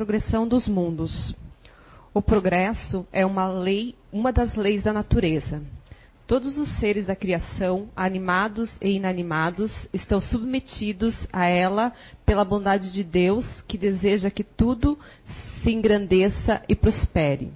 progressão 0.00 0.48
dos 0.48 0.66
mundos. 0.66 1.36
O 2.14 2.22
progresso 2.22 3.06
é 3.12 3.26
uma 3.26 3.46
lei, 3.48 3.94
uma 4.10 4.32
das 4.32 4.54
leis 4.54 4.82
da 4.82 4.94
natureza. 4.94 5.62
Todos 6.26 6.56
os 6.56 6.70
seres 6.78 7.08
da 7.08 7.14
criação, 7.14 7.90
animados 7.94 8.72
e 8.80 8.92
inanimados, 8.92 9.70
estão 9.92 10.18
submetidos 10.18 11.14
a 11.30 11.46
ela 11.46 11.92
pela 12.24 12.46
bondade 12.46 12.90
de 12.94 13.04
Deus, 13.04 13.46
que 13.68 13.76
deseja 13.76 14.30
que 14.30 14.42
tudo 14.42 14.98
se 15.62 15.70
engrandeça 15.70 16.62
e 16.66 16.74
prospere. 16.74 17.52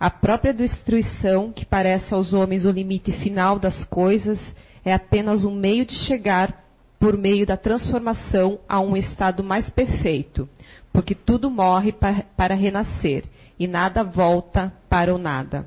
A 0.00 0.10
própria 0.10 0.52
destruição, 0.52 1.52
que 1.52 1.64
parece 1.64 2.12
aos 2.12 2.34
homens 2.34 2.66
o 2.66 2.72
limite 2.72 3.12
final 3.12 3.60
das 3.60 3.84
coisas, 3.86 4.40
é 4.84 4.92
apenas 4.92 5.44
um 5.44 5.54
meio 5.54 5.86
de 5.86 5.94
chegar 5.98 6.64
por 6.98 7.16
meio 7.16 7.46
da 7.46 7.56
transformação 7.56 8.58
a 8.68 8.80
um 8.80 8.96
estado 8.96 9.44
mais 9.44 9.70
perfeito, 9.70 10.48
porque 10.98 11.14
tudo 11.14 11.48
morre 11.48 11.94
para 12.36 12.56
renascer 12.56 13.22
e 13.56 13.68
nada 13.68 14.02
volta 14.02 14.72
para 14.90 15.14
o 15.14 15.16
nada. 15.16 15.64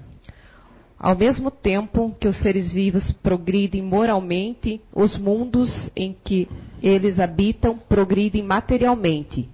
Ao 1.00 1.18
mesmo 1.18 1.50
tempo 1.50 2.14
que 2.20 2.28
os 2.28 2.36
seres 2.42 2.74
vivos 2.74 3.14
progridem 3.24 3.82
moralmente, 3.82 4.82
os 4.94 5.18
mundos 5.18 5.90
em 5.96 6.14
que 6.22 6.50
eles 6.84 7.18
habitam 7.18 7.78
progridem 7.78 8.44
materialmente. 8.44 9.48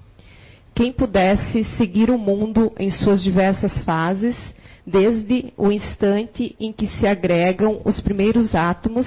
Quem 0.73 0.91
pudesse 0.91 1.63
seguir 1.77 2.09
o 2.09 2.17
mundo 2.17 2.73
em 2.79 2.89
suas 2.89 3.21
diversas 3.21 3.79
fases, 3.83 4.35
desde 4.83 5.53
o 5.55 5.71
instante 5.71 6.55
em 6.59 6.73
que 6.73 6.87
se 6.87 7.05
agregam 7.05 7.83
os 7.85 8.01
primeiros 8.01 8.55
átomos 8.55 9.05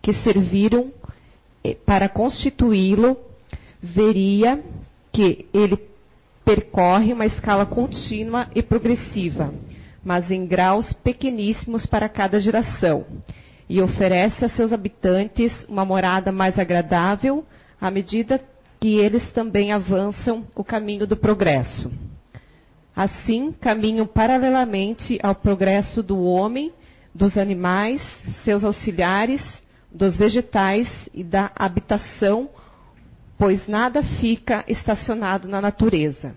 que 0.00 0.12
serviram 0.12 0.92
eh, 1.64 1.76
para 1.84 2.08
constituí-lo, 2.08 3.16
veria 3.82 4.62
que 5.12 5.46
ele 5.52 5.90
percorre 6.44 7.12
uma 7.12 7.26
escala 7.26 7.64
contínua 7.64 8.48
e 8.54 8.62
progressiva, 8.62 9.52
mas 10.04 10.30
em 10.30 10.46
graus 10.46 10.92
pequeníssimos 10.92 11.86
para 11.86 12.08
cada 12.08 12.40
geração, 12.40 13.04
e 13.68 13.80
oferece 13.80 14.44
a 14.44 14.48
seus 14.48 14.72
habitantes 14.72 15.64
uma 15.68 15.84
morada 15.84 16.32
mais 16.32 16.58
agradável 16.58 17.44
à 17.80 17.90
medida 17.90 18.40
que 18.80 18.98
eles 18.98 19.30
também 19.32 19.72
avançam 19.72 20.44
o 20.54 20.64
caminho 20.64 21.06
do 21.06 21.16
progresso. 21.16 21.90
Assim, 22.94 23.52
caminham 23.52 24.06
paralelamente 24.06 25.18
ao 25.22 25.34
progresso 25.34 26.02
do 26.02 26.20
homem, 26.22 26.72
dos 27.14 27.38
animais, 27.38 28.02
seus 28.44 28.64
auxiliares, 28.64 29.42
dos 29.90 30.16
vegetais 30.18 30.88
e 31.14 31.22
da 31.22 31.50
habitação 31.54 32.50
pois 33.42 33.66
nada 33.66 34.04
fica 34.04 34.64
estacionado 34.68 35.48
na 35.48 35.60
natureza. 35.60 36.32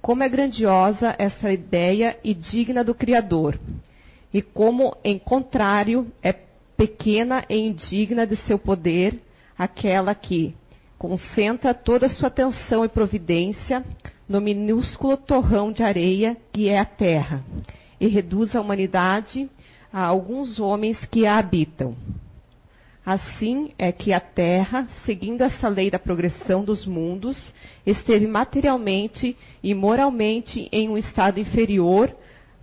Como 0.00 0.22
é 0.22 0.28
grandiosa 0.28 1.16
essa 1.18 1.50
ideia 1.50 2.16
e 2.22 2.32
digna 2.32 2.84
do 2.84 2.94
Criador, 2.94 3.58
e 4.32 4.40
como, 4.40 4.96
em 5.02 5.18
contrário, 5.18 6.06
é 6.22 6.32
pequena 6.76 7.44
e 7.48 7.56
indigna 7.58 8.24
de 8.24 8.36
seu 8.36 8.56
poder 8.56 9.20
aquela 9.58 10.14
que 10.14 10.54
concentra 10.96 11.74
toda 11.74 12.06
a 12.06 12.08
sua 12.08 12.28
atenção 12.28 12.84
e 12.84 12.88
providência 12.88 13.84
no 14.28 14.40
minúsculo 14.40 15.16
torrão 15.16 15.72
de 15.72 15.82
areia 15.82 16.36
que 16.52 16.68
é 16.68 16.78
a 16.78 16.84
terra, 16.84 17.42
e 18.00 18.06
reduz 18.06 18.54
a 18.54 18.60
humanidade 18.60 19.50
a 19.92 20.04
alguns 20.04 20.60
homens 20.60 21.04
que 21.06 21.26
a 21.26 21.36
habitam. 21.36 21.96
Assim 23.06 23.70
é 23.78 23.92
que 23.92 24.12
a 24.12 24.18
Terra, 24.18 24.88
seguindo 25.04 25.42
essa 25.42 25.68
lei 25.68 25.88
da 25.88 25.96
progressão 25.96 26.64
dos 26.64 26.84
mundos, 26.84 27.54
esteve 27.86 28.26
materialmente 28.26 29.36
e 29.62 29.72
moralmente 29.74 30.68
em 30.72 30.88
um 30.88 30.98
estado 30.98 31.38
inferior 31.38 32.12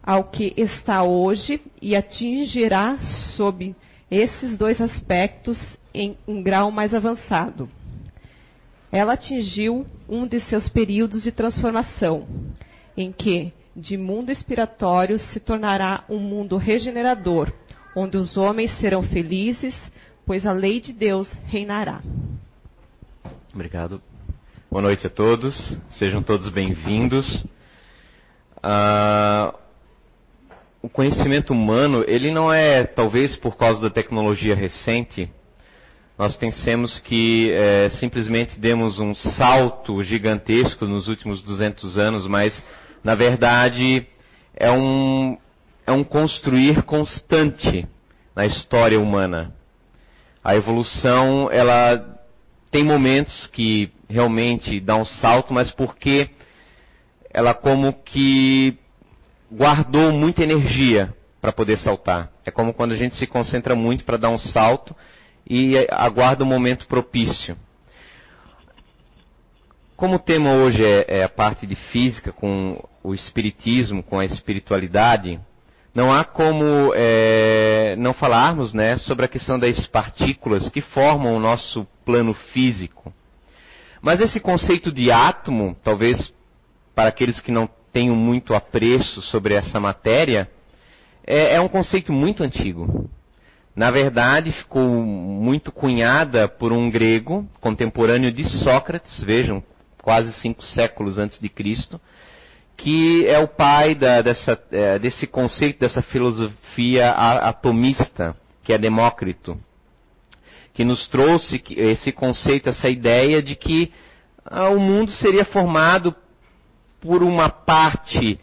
ao 0.04 0.26
que 0.26 0.54
está 0.58 1.02
hoje 1.02 1.62
e 1.82 1.96
atingirá 1.96 2.98
sob 3.38 3.74
esses 4.12 4.58
dois 4.58 4.82
aspectos 4.82 5.58
em 5.94 6.18
um 6.28 6.44
grau 6.44 6.70
mais 6.72 6.94
avançado. 6.94 7.70
Ela 8.92 9.14
atingiu 9.14 9.88
um 10.10 10.28
de 10.28 10.42
seus 10.42 10.68
períodos 10.68 11.24
de 11.24 11.32
transformação, 11.32 12.28
em 12.98 13.14
que 13.14 13.54
de 13.74 13.96
mundo 13.96 14.30
expiratório 14.30 15.18
se 15.18 15.40
tornará 15.40 16.04
um 16.10 16.20
mundo 16.20 16.58
regenerador, 16.58 17.50
onde 17.96 18.18
os 18.18 18.36
homens 18.36 18.78
serão 18.80 19.02
felizes 19.04 19.74
pois 20.26 20.46
a 20.46 20.54
lei 20.54 20.80
de 20.80 20.94
Deus 20.94 21.32
reinará. 21.48 22.02
Obrigado. 23.54 24.02
Boa 24.72 24.82
noite 24.82 25.06
a 25.06 25.10
todos, 25.10 25.78
sejam 25.92 26.24
todos 26.24 26.50
bem-vindos. 26.50 27.46
Ah, 28.62 29.54
o 30.82 30.90
conhecimento 30.90 31.54
humano, 31.54 32.04
ele 32.08 32.32
não 32.32 32.52
é, 32.52 32.86
talvez 32.86 33.36
por 33.36 33.56
causa 33.56 33.82
da 33.82 33.90
tecnologia 33.90 34.56
recente, 34.56 35.30
nós 36.18 36.36
pensemos 36.36 37.00
que 37.00 37.52
é, 37.52 37.90
simplesmente 37.92 38.60
demos 38.60 39.00
um 39.00 39.14
salto 39.14 40.02
gigantesco 40.04 40.86
nos 40.86 41.08
últimos 41.08 41.42
200 41.42 41.98
anos, 41.98 42.28
mas, 42.28 42.64
na 43.04 43.14
verdade, 43.14 44.08
é 44.56 44.72
um, 44.72 45.38
é 45.86 45.92
um 45.92 46.04
construir 46.04 46.84
constante 46.84 47.88
na 48.36 48.46
história 48.46 49.00
humana. 49.00 49.54
A 50.44 50.56
evolução, 50.56 51.50
ela 51.52 52.20
tem 52.70 52.84
momentos 52.84 53.48
que 53.48 53.92
realmente 54.10 54.80
dá 54.80 54.96
um 54.96 55.06
salto, 55.06 55.54
mas 55.54 55.72
porque 55.72 56.30
ela 57.32 57.54
como 57.54 57.94
que 57.94 58.78
guardou 59.52 60.12
muita 60.12 60.44
energia 60.44 61.14
para 61.40 61.52
poder 61.52 61.78
saltar. 61.78 62.32
É 62.46 62.52
como 62.52 62.74
quando 62.74 62.92
a 62.92 62.96
gente 62.96 63.18
se 63.18 63.28
concentra 63.28 63.76
muito 63.76 64.04
para 64.04 64.18
dar 64.18 64.30
um 64.30 64.38
salto 64.38 64.96
e 65.50 65.76
aguarda 65.90 66.44
um 66.44 66.48
momento 66.48 66.88
propício. 66.88 67.56
Como 69.96 70.16
o 70.16 70.20
tema 70.20 70.54
hoje 70.54 70.84
é, 70.84 71.20
é 71.20 71.24
a 71.24 71.30
parte 71.30 71.68
de 71.68 71.76
física 71.76 72.32
com 72.32 72.84
o 73.04 73.14
espiritismo, 73.14 74.04
com 74.04 74.20
a 74.20 74.26
espiritualidade, 74.26 75.40
não 75.94 76.12
há 76.12 76.24
como 76.24 76.92
é, 76.96 77.96
não 77.98 78.14
falarmos 78.14 78.74
né, 78.74 78.98
sobre 78.98 79.26
a 79.26 79.28
questão 79.28 79.60
das 79.60 79.86
partículas 79.86 80.68
que 80.70 80.82
formam 80.82 81.36
o 81.36 81.40
nosso 81.40 81.88
plano 82.04 82.34
físico. 82.34 83.14
Mas 84.02 84.20
esse 84.20 84.40
conceito 84.40 84.92
de 84.92 85.12
átomo, 85.12 85.78
talvez 85.84 86.34
para 86.96 87.10
aqueles 87.10 87.40
que 87.40 87.52
não 87.52 87.70
tenham 87.92 88.16
muito 88.16 88.56
apreço 88.56 89.22
sobre 89.22 89.54
essa 89.54 89.80
matéria, 89.80 90.50
é, 91.26 91.56
é 91.56 91.62
um 91.62 91.68
conceito 91.68 92.12
muito 92.12 92.44
antigo. 92.44 93.10
Na 93.76 93.90
verdade, 93.90 94.52
ficou 94.52 94.82
muito 94.82 95.72
cunhada 95.72 96.48
por 96.48 96.72
um 96.72 96.90
grego 96.90 97.48
contemporâneo 97.60 98.32
de 98.32 98.44
Sócrates, 98.44 99.24
vejam, 99.24 99.64
quase 100.02 100.34
cinco 100.34 100.64
séculos 100.64 101.18
antes 101.18 101.40
de 101.40 101.50
Cristo, 101.50 102.00
que 102.84 103.26
é 103.30 103.40
o 103.40 103.48
pai 103.48 103.96
da, 103.96 104.22
dessa, 104.22 104.62
é, 104.70 105.00
desse 105.00 105.26
conceito, 105.26 105.80
dessa 105.80 106.02
filosofia 106.02 107.12
atomista, 107.12 108.36
que 108.62 108.74
é 108.74 108.78
Demócrito, 108.78 109.58
que 110.74 110.84
nos 110.84 111.08
trouxe 111.08 111.64
esse 111.70 112.12
conceito, 112.12 112.68
essa 112.68 112.90
ideia 112.90 113.42
de 113.42 113.56
que 113.56 113.90
ah, 114.44 114.68
o 114.68 114.82
mundo 114.82 115.12
seria 115.12 115.46
formado 115.46 116.14
por 117.00 117.24
uma 117.24 117.48
parte, 117.48 118.38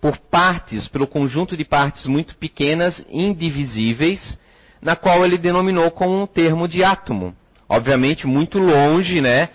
por 0.00 0.18
partes, 0.18 0.88
pelo 0.88 1.06
conjunto 1.06 1.56
de 1.56 1.64
partes 1.64 2.06
muito 2.06 2.34
pequenas, 2.34 3.06
indivisíveis, 3.08 4.36
na 4.82 4.96
qual 4.96 5.24
ele 5.24 5.38
denominou 5.38 5.92
como 5.92 6.20
um 6.20 6.26
termo 6.26 6.66
de 6.66 6.82
átomo. 6.82 7.36
Obviamente 7.68 8.26
muito 8.26 8.58
longe, 8.58 9.20
né, 9.20 9.48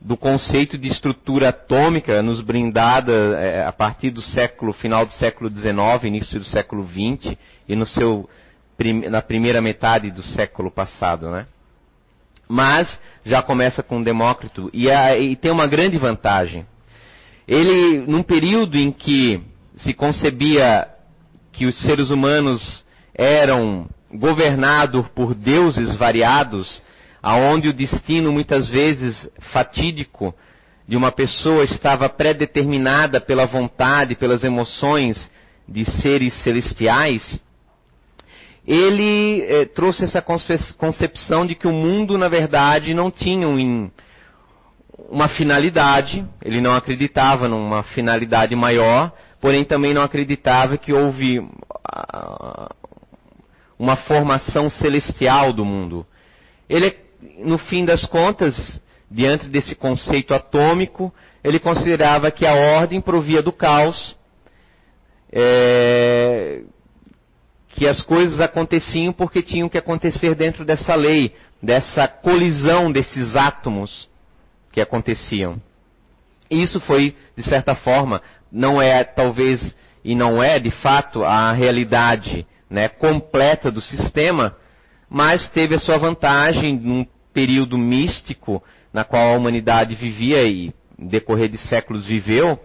do 0.00 0.16
conceito 0.16 0.78
de 0.78 0.88
estrutura 0.88 1.50
atômica 1.50 2.22
nos 2.22 2.40
brindada 2.40 3.12
é, 3.12 3.66
a 3.66 3.72
partir 3.72 4.10
do 4.10 4.22
século 4.22 4.72
final 4.72 5.04
do 5.04 5.12
século 5.12 5.50
XIX, 5.50 6.04
início 6.04 6.38
do 6.38 6.46
século 6.46 6.86
XX 6.86 7.36
e 7.68 7.76
no 7.76 7.86
seu 7.86 8.28
na 9.10 9.20
primeira 9.20 9.60
metade 9.60 10.10
do 10.10 10.22
século 10.22 10.70
passado, 10.70 11.30
né? 11.30 11.46
Mas 12.48 12.98
já 13.26 13.42
começa 13.42 13.82
com 13.82 14.02
Demócrito 14.02 14.70
e, 14.72 14.90
a, 14.90 15.18
e 15.18 15.36
tem 15.36 15.50
uma 15.50 15.66
grande 15.66 15.98
vantagem. 15.98 16.66
Ele, 17.46 17.98
num 18.06 18.22
período 18.22 18.78
em 18.78 18.90
que 18.90 19.42
se 19.76 19.92
concebia 19.92 20.88
que 21.52 21.66
os 21.66 21.78
seres 21.82 22.08
humanos 22.08 22.82
eram 23.14 23.86
governados 24.12 25.06
por 25.08 25.34
deuses 25.34 25.94
variados, 25.96 26.82
aonde 27.22 27.68
o 27.68 27.72
destino 27.72 28.32
muitas 28.32 28.68
vezes 28.68 29.28
fatídico 29.52 30.34
de 30.86 30.96
uma 30.96 31.12
pessoa 31.12 31.64
estava 31.64 32.08
predeterminada 32.08 33.20
pela 33.20 33.46
vontade, 33.46 34.16
pelas 34.16 34.42
emoções 34.42 35.30
de 35.68 35.84
seres 35.84 36.34
celestiais, 36.42 37.40
ele 38.66 39.42
eh, 39.42 39.64
trouxe 39.66 40.04
essa 40.04 40.22
concepção 40.22 41.46
de 41.46 41.54
que 41.54 41.66
o 41.66 41.72
mundo, 41.72 42.18
na 42.18 42.28
verdade, 42.28 42.92
não 42.92 43.10
tinha 43.10 43.48
um, 43.48 43.90
uma 45.08 45.28
finalidade, 45.28 46.24
ele 46.44 46.60
não 46.60 46.74
acreditava 46.74 47.48
numa 47.48 47.82
finalidade 47.82 48.54
maior, 48.54 49.12
porém 49.40 49.64
também 49.64 49.94
não 49.94 50.02
acreditava 50.02 50.76
que 50.76 50.92
houve 50.92 51.48
ah, 51.84 52.70
uma 53.78 53.96
formação 53.96 54.68
celestial 54.68 55.52
do 55.52 55.64
mundo. 55.64 56.06
Ele, 56.68 56.94
no 57.38 57.58
fim 57.58 57.84
das 57.84 58.04
contas, 58.06 58.80
diante 59.10 59.46
desse 59.46 59.74
conceito 59.74 60.32
atômico, 60.32 61.12
ele 61.42 61.58
considerava 61.58 62.30
que 62.30 62.46
a 62.46 62.54
ordem 62.54 63.00
provia 63.00 63.42
do 63.42 63.52
caos, 63.52 64.16
é, 65.32 66.62
que 67.68 67.86
as 67.86 68.02
coisas 68.02 68.40
aconteciam 68.40 69.12
porque 69.12 69.42
tinham 69.42 69.68
que 69.68 69.78
acontecer 69.78 70.34
dentro 70.34 70.64
dessa 70.64 70.94
lei, 70.94 71.34
dessa 71.62 72.06
colisão 72.08 72.90
desses 72.90 73.36
átomos 73.36 74.08
que 74.72 74.80
aconteciam. 74.80 75.60
E 76.50 76.62
isso 76.62 76.80
foi, 76.80 77.16
de 77.36 77.42
certa 77.44 77.74
forma, 77.74 78.20
não 78.50 78.82
é 78.82 79.04
talvez 79.04 79.74
e 80.04 80.14
não 80.14 80.42
é 80.42 80.58
de 80.58 80.70
fato 80.70 81.22
a 81.22 81.52
realidade 81.52 82.46
né, 82.68 82.88
completa 82.88 83.70
do 83.70 83.80
sistema, 83.80 84.56
mas 85.10 85.50
teve 85.50 85.74
a 85.74 85.78
sua 85.78 85.98
vantagem 85.98 86.78
num 86.78 87.04
período 87.34 87.76
místico 87.76 88.62
na 88.92 89.04
qual 89.04 89.34
a 89.34 89.36
humanidade 89.36 89.96
vivia 89.96 90.44
e 90.44 90.72
decorrer 90.96 91.48
de 91.48 91.58
séculos 91.58 92.06
viveu, 92.06 92.58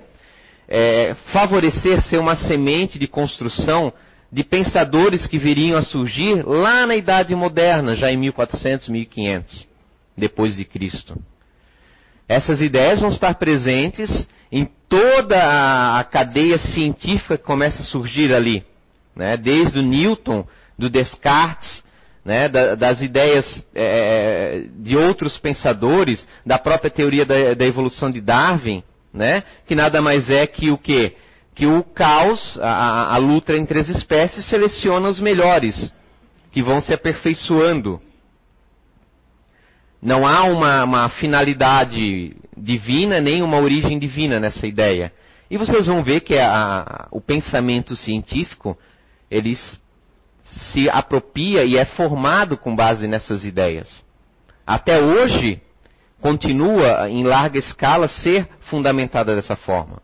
é, 0.68 1.15
favorecer 1.31 2.01
ser 2.01 2.19
uma 2.19 2.36
semente 2.36 3.00
de 3.00 3.07
construção 3.07 3.92
de 4.31 4.44
pensadores 4.44 5.27
que 5.27 5.38
viriam 5.38 5.77
a 5.77 5.83
surgir 5.83 6.44
lá 6.45 6.86
na 6.86 6.95
Idade 6.95 7.33
Moderna, 7.36 7.95
já 7.95 8.12
em 8.12 8.18
1400, 8.18 8.89
1500, 8.89 9.68
depois 10.18 10.56
de 10.56 10.65
Cristo. 10.65 11.15
Essas 12.27 12.59
ideias 12.59 13.01
vão 13.01 13.09
estar 13.09 13.36
presentes 13.36 14.27
em 14.51 14.68
toda 14.89 16.00
a 16.00 16.03
cadeia 16.03 16.57
científica 16.57 17.38
que 17.38 17.44
começa 17.44 17.81
a 17.81 17.86
surgir 17.86 18.33
ali, 18.33 18.63
né? 19.15 19.38
desde 19.38 19.80
o 19.80 19.83
Newton, 19.83 20.45
do 20.77 20.89
Descartes, 20.89 21.83
né? 22.25 22.50
das 22.50 23.01
ideias 23.01 23.66
é, 23.75 24.66
de 24.80 24.98
outros 24.98 25.38
pensadores, 25.38 26.27
da 26.45 26.57
própria 26.57 26.89
teoria 26.89 27.25
da, 27.25 27.54
da 27.54 27.66
evolução 27.66 28.10
de 28.10 28.19
Darwin, 28.19 28.83
né? 29.13 29.44
que 29.68 29.75
nada 29.75 30.01
mais 30.01 30.30
é 30.30 30.45
que 30.48 30.72
o 30.72 30.77
quê? 30.77 31.16
Que 31.54 31.68
o 31.68 31.83
caos, 31.83 32.60
a, 32.60 33.13
a 33.13 33.18
luta 33.18 33.56
entre 33.56 33.80
as 33.80 33.88
espécies, 33.88 34.45
seleciona 34.50 35.07
os 35.07 35.19
melhores, 35.19 35.94
que 36.51 36.63
vão 36.63 36.81
se 36.81 36.94
aperfeiçoando 36.94 38.01
não 40.06 40.28
há 40.28 40.44
uma, 40.44 40.83
uma 40.83 41.10
finalidade 41.10 42.38
divina 42.56 43.19
nem 43.19 43.42
uma 43.42 43.57
origem 43.57 43.98
divina 43.98 44.39
nessa 44.39 44.68
ideia. 44.68 45.12
E 45.50 45.57
vocês 45.57 45.88
vão 45.88 46.04
ver 46.04 46.21
que 46.21 46.38
a, 46.38 47.07
o 47.10 47.19
pensamento 47.19 47.95
científico 47.95 48.78
ele 49.31 49.57
se 50.72 50.90
apropria 50.90 51.63
e 51.63 51.78
é 51.78 51.86
formado 51.86 52.57
com 52.57 52.75
base 52.75 53.07
nessas 53.07 53.44
ideias. 53.44 54.04
Até 54.66 55.00
hoje 55.00 55.62
continua 56.22 57.10
em 57.10 57.24
larga 57.24 57.60
escala 57.60 58.07
ser 58.07 58.48
fundamentada 58.62 59.36
dessa 59.36 59.56
forma. 59.56 60.02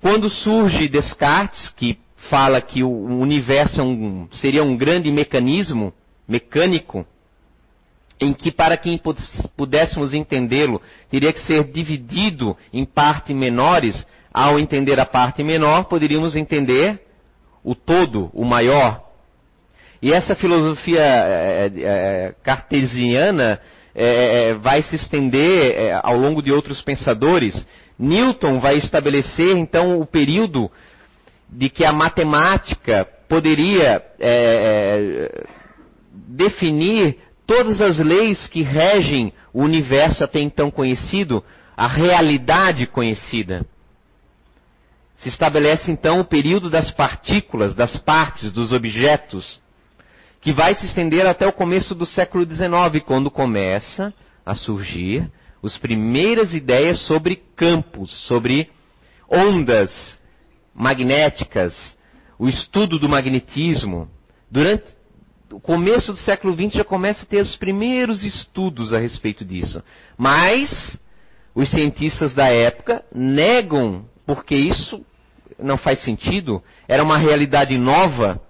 Quando 0.00 0.30
surge 0.30 0.88
Descartes, 0.88 1.68
que 1.70 1.98
fala 2.28 2.60
que 2.60 2.82
o 2.82 2.90
universo 2.90 3.80
é 3.80 3.84
um, 3.84 4.28
seria 4.32 4.62
um 4.62 4.76
grande 4.76 5.10
mecanismo 5.10 5.92
mecânico, 6.28 7.04
em 8.20 8.32
que 8.32 8.52
para 8.52 8.76
que 8.76 9.00
pudéssemos 9.56 10.12
entendê-lo, 10.12 10.80
teria 11.08 11.32
que 11.32 11.40
ser 11.40 11.64
dividido 11.64 12.56
em 12.72 12.84
partes 12.84 13.34
menores. 13.34 14.06
Ao 14.32 14.60
entender 14.60 15.00
a 15.00 15.06
parte 15.06 15.42
menor, 15.42 15.84
poderíamos 15.84 16.36
entender 16.36 17.04
o 17.64 17.74
todo, 17.74 18.30
o 18.32 18.44
maior. 18.44 19.09
E 20.02 20.12
essa 20.12 20.34
filosofia 20.34 21.00
é, 21.00 21.72
é, 21.76 22.34
cartesiana 22.42 23.60
é, 23.94 24.54
vai 24.54 24.82
se 24.82 24.96
estender 24.96 25.98
ao 26.02 26.16
longo 26.16 26.40
de 26.40 26.50
outros 26.50 26.80
pensadores. 26.80 27.66
Newton 27.98 28.60
vai 28.60 28.76
estabelecer 28.76 29.56
então 29.56 30.00
o 30.00 30.06
período 30.06 30.70
de 31.48 31.68
que 31.68 31.84
a 31.84 31.92
matemática 31.92 33.06
poderia 33.28 34.02
definir 36.10 37.18
todas 37.46 37.80
as 37.80 37.98
leis 37.98 38.46
que 38.46 38.62
regem 38.62 39.32
o 39.52 39.62
universo 39.62 40.24
até 40.24 40.40
então 40.40 40.70
conhecido, 40.70 41.44
a 41.76 41.88
realidade 41.88 42.86
conhecida. 42.86 43.66
Se 45.18 45.28
estabelece 45.28 45.90
então 45.90 46.20
o 46.20 46.24
período 46.24 46.70
das 46.70 46.90
partículas, 46.90 47.74
das 47.74 47.98
partes, 47.98 48.50
dos 48.52 48.72
objetos, 48.72 49.60
que 50.40 50.52
vai 50.52 50.74
se 50.74 50.86
estender 50.86 51.26
até 51.26 51.46
o 51.46 51.52
começo 51.52 51.94
do 51.94 52.06
século 52.06 52.44
XIX, 52.44 53.04
quando 53.04 53.30
começa 53.30 54.12
a 54.44 54.54
surgir 54.54 55.30
as 55.62 55.76
primeiras 55.76 56.54
ideias 56.54 57.00
sobre 57.00 57.36
campos, 57.54 58.10
sobre 58.26 58.70
ondas 59.28 59.90
magnéticas, 60.74 61.74
o 62.38 62.48
estudo 62.48 62.98
do 62.98 63.08
magnetismo. 63.08 64.08
Durante 64.50 64.84
o 65.52 65.60
começo 65.60 66.12
do 66.12 66.18
século 66.18 66.54
XX 66.54 66.76
já 66.76 66.84
começa 66.84 67.22
a 67.22 67.26
ter 67.26 67.42
os 67.42 67.56
primeiros 67.56 68.24
estudos 68.24 68.94
a 68.94 68.98
respeito 68.98 69.44
disso. 69.44 69.82
Mas 70.16 70.98
os 71.54 71.68
cientistas 71.68 72.32
da 72.32 72.46
época 72.46 73.04
negam, 73.14 74.06
porque 74.26 74.54
isso 74.54 75.04
não 75.58 75.76
faz 75.76 76.02
sentido, 76.02 76.62
era 76.88 77.02
uma 77.02 77.18
realidade 77.18 77.76
nova, 77.76 78.40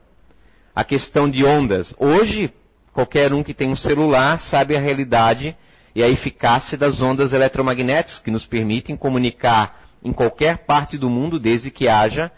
a 0.81 0.85
questão 0.85 1.29
de 1.29 1.45
ondas. 1.45 1.95
Hoje, 1.99 2.51
qualquer 2.91 3.35
um 3.35 3.43
que 3.43 3.53
tem 3.53 3.69
um 3.69 3.77
celular 3.77 4.41
sabe 4.41 4.75
a 4.75 4.81
realidade 4.81 5.55
e 5.95 6.03
a 6.03 6.09
eficácia 6.09 6.79
das 6.79 7.03
ondas 7.03 7.35
eletromagnéticas 7.35 8.19
que 8.21 8.31
nos 8.31 8.47
permitem 8.47 8.97
comunicar 8.97 9.79
em 10.03 10.11
qualquer 10.11 10.65
parte 10.65 10.97
do 10.97 11.11
mundo 11.11 11.39
desde 11.39 11.71
que 11.71 11.87
haja 11.87 12.33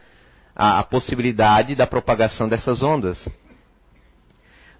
a, 0.56 0.80
a 0.80 0.82
possibilidade 0.82 1.76
da 1.76 1.86
propagação 1.86 2.48
dessas 2.48 2.82
ondas. 2.82 3.28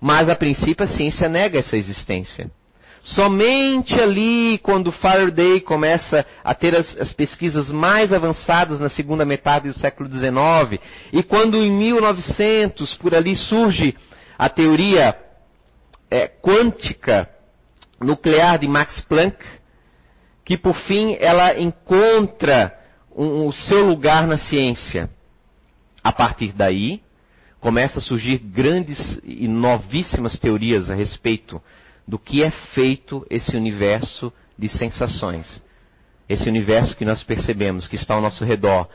Mas 0.01 0.29
a 0.29 0.35
princípio 0.35 0.85
a 0.85 0.89
ciência 0.89 1.29
nega 1.29 1.61
essa 1.61 1.77
existência. 1.77 2.51
Somente 3.03 4.01
ali, 4.01 4.59
quando 4.59 4.93
Faraday 4.93 5.61
começa 5.61 6.25
a 6.45 6.55
ter 6.55 6.77
as, 6.77 6.97
as, 7.01 7.13
pesquisas 7.13 7.69
mais 7.69 8.13
avançadas 8.13 8.79
na 8.79 8.89
segunda 8.89 9.25
metade 9.25 9.69
do 9.69 9.75
século 9.77 10.09
XIX, 10.09 10.81
e 11.13 11.21
quando 11.21 11.57
em 11.57 11.69
1900, 11.69 12.95
por 12.95 13.13
ali, 13.13 13.35
surge 13.35 13.97
a 14.39 14.49
teoria 14.49 15.19
é, 16.09 16.29
quântica 16.29 17.29
nuclear 18.01 18.61
de 18.61 18.69
Max 18.69 19.01
Planck, 19.01 19.37
que 20.45 20.57
por 20.57 20.75
fim 20.75 21.17
ela 21.19 21.59
encontra 21.59 22.73
um, 23.17 23.47
o 23.49 23.53
seu 23.53 23.85
lugar 23.85 24.29
na 24.29 24.39
ciência. 24.39 25.11
A 26.05 26.13
partir 26.13 26.53
daí, 26.53 27.03
começa 27.59 27.99
a 27.99 28.03
surgir 28.03 28.39
grandes 28.39 29.21
e 29.25 29.49
novíssimas 29.49 30.39
teorias 30.39 30.89
a 30.89 30.95
respeito 30.95 31.61
do 32.07 32.19
que 32.19 32.43
é 32.43 32.51
feito 32.51 33.27
esse 33.31 33.57
universo 33.57 34.33
de 34.59 34.69
sensações. 34.69 35.63
Esse 36.29 36.49
universo 36.49 36.97
que 36.97 37.05
nós 37.05 37.23
percebemos, 37.23 37.87
que 37.87 37.97
está 37.97 38.15
ao 38.15 38.21
nosso 38.21 38.45
redor. 38.45 38.89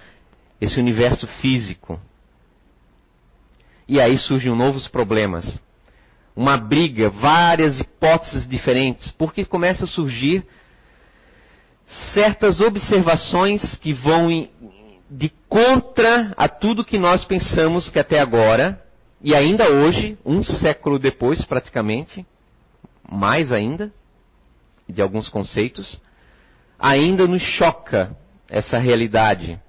Esse 0.60 0.80
universo 0.80 1.28
físico. 1.42 2.00
E 3.88 4.02
aí 4.02 4.18
surgem 4.18 4.56
novos 4.56 4.88
problemas. 4.88 5.60
Uma 6.36 6.58
briga, 6.58 7.10
várias 7.10 7.80
hipóteses 7.80 8.48
diferentes, 8.48 9.12
porque 9.12 9.46
começa 9.46 9.86
a 9.86 9.88
surgir 9.88 10.46
certas 12.14 12.60
observações 12.60 13.76
que 13.78 13.94
vão 13.94 14.48
de 15.10 15.32
contra 15.48 16.34
a 16.36 16.50
tudo 16.50 16.84
que 16.84 16.98
nós 16.98 17.24
pensamos 17.24 17.90
que 17.90 17.98
até 17.98 18.20
agora, 18.20 18.82
e 19.22 19.34
ainda 19.34 19.70
hoje, 19.70 20.18
um 20.26 20.44
século 20.44 21.00
depois 21.00 21.44
praticamente, 21.46 22.26
mais 23.12 23.52
ainda, 23.52 23.92
de 24.88 25.02
alguns 25.02 25.30
conceitos, 25.30 26.00
ainda 26.80 27.28
nos 27.28 27.42
choca 27.42 28.16
essa 28.50 28.78
realidade. 28.78 29.60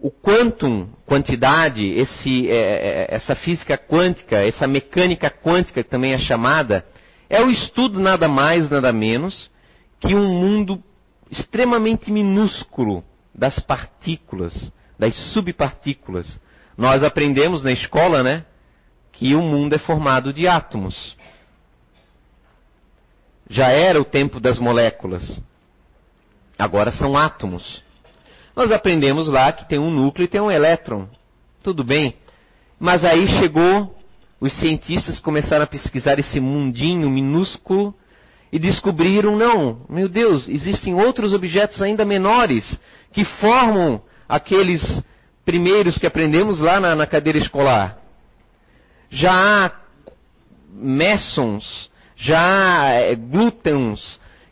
O 0.00 0.10
quantum, 0.10 0.88
quantidade, 1.06 1.86
esse, 1.86 2.48
é, 2.50 2.54
é, 2.54 3.14
essa 3.14 3.34
física 3.34 3.78
quântica, 3.78 4.36
essa 4.36 4.66
mecânica 4.66 5.30
quântica 5.30 5.82
que 5.82 5.88
também 5.88 6.12
é 6.12 6.18
chamada, 6.18 6.86
é 7.28 7.42
o 7.42 7.50
estudo 7.50 7.98
nada 7.98 8.28
mais, 8.28 8.68
nada 8.70 8.92
menos 8.92 9.50
que 9.98 10.14
um 10.14 10.28
mundo 10.28 10.82
extremamente 11.30 12.10
minúsculo 12.10 13.02
das 13.34 13.58
partículas, 13.60 14.72
das 14.98 15.14
subpartículas. 15.32 16.38
Nós 16.76 17.02
aprendemos 17.02 17.62
na 17.62 17.72
escola, 17.72 18.22
né, 18.22 18.44
que 19.12 19.34
o 19.34 19.40
mundo 19.40 19.74
é 19.74 19.78
formado 19.78 20.32
de 20.32 20.46
átomos. 20.46 21.16
Já 23.48 23.68
era 23.68 24.00
o 24.00 24.04
tempo 24.04 24.40
das 24.40 24.58
moléculas. 24.58 25.40
Agora 26.58 26.90
são 26.90 27.16
átomos. 27.16 27.82
Nós 28.54 28.72
aprendemos 28.72 29.26
lá 29.28 29.52
que 29.52 29.68
tem 29.68 29.78
um 29.78 29.90
núcleo 29.90 30.24
e 30.24 30.28
tem 30.28 30.40
um 30.40 30.50
elétron. 30.50 31.08
Tudo 31.62 31.84
bem. 31.84 32.16
Mas 32.80 33.04
aí 33.04 33.28
chegou, 33.28 33.94
os 34.40 34.52
cientistas 34.54 35.20
começaram 35.20 35.64
a 35.64 35.66
pesquisar 35.66 36.18
esse 36.18 36.40
mundinho 36.40 37.08
minúsculo 37.08 37.94
e 38.52 38.58
descobriram, 38.58 39.36
não, 39.36 39.84
meu 39.88 40.08
Deus, 40.08 40.48
existem 40.48 40.94
outros 40.94 41.32
objetos 41.32 41.82
ainda 41.82 42.04
menores 42.04 42.78
que 43.12 43.24
formam 43.24 44.02
aqueles 44.28 45.02
primeiros 45.44 45.98
que 45.98 46.06
aprendemos 46.06 46.58
lá 46.60 46.80
na, 46.80 46.94
na 46.94 47.06
cadeira 47.06 47.38
escolar. 47.38 47.98
Já 49.10 49.32
há 49.32 49.72
messons, 50.72 51.90
já 52.16 52.88
é, 52.90 53.14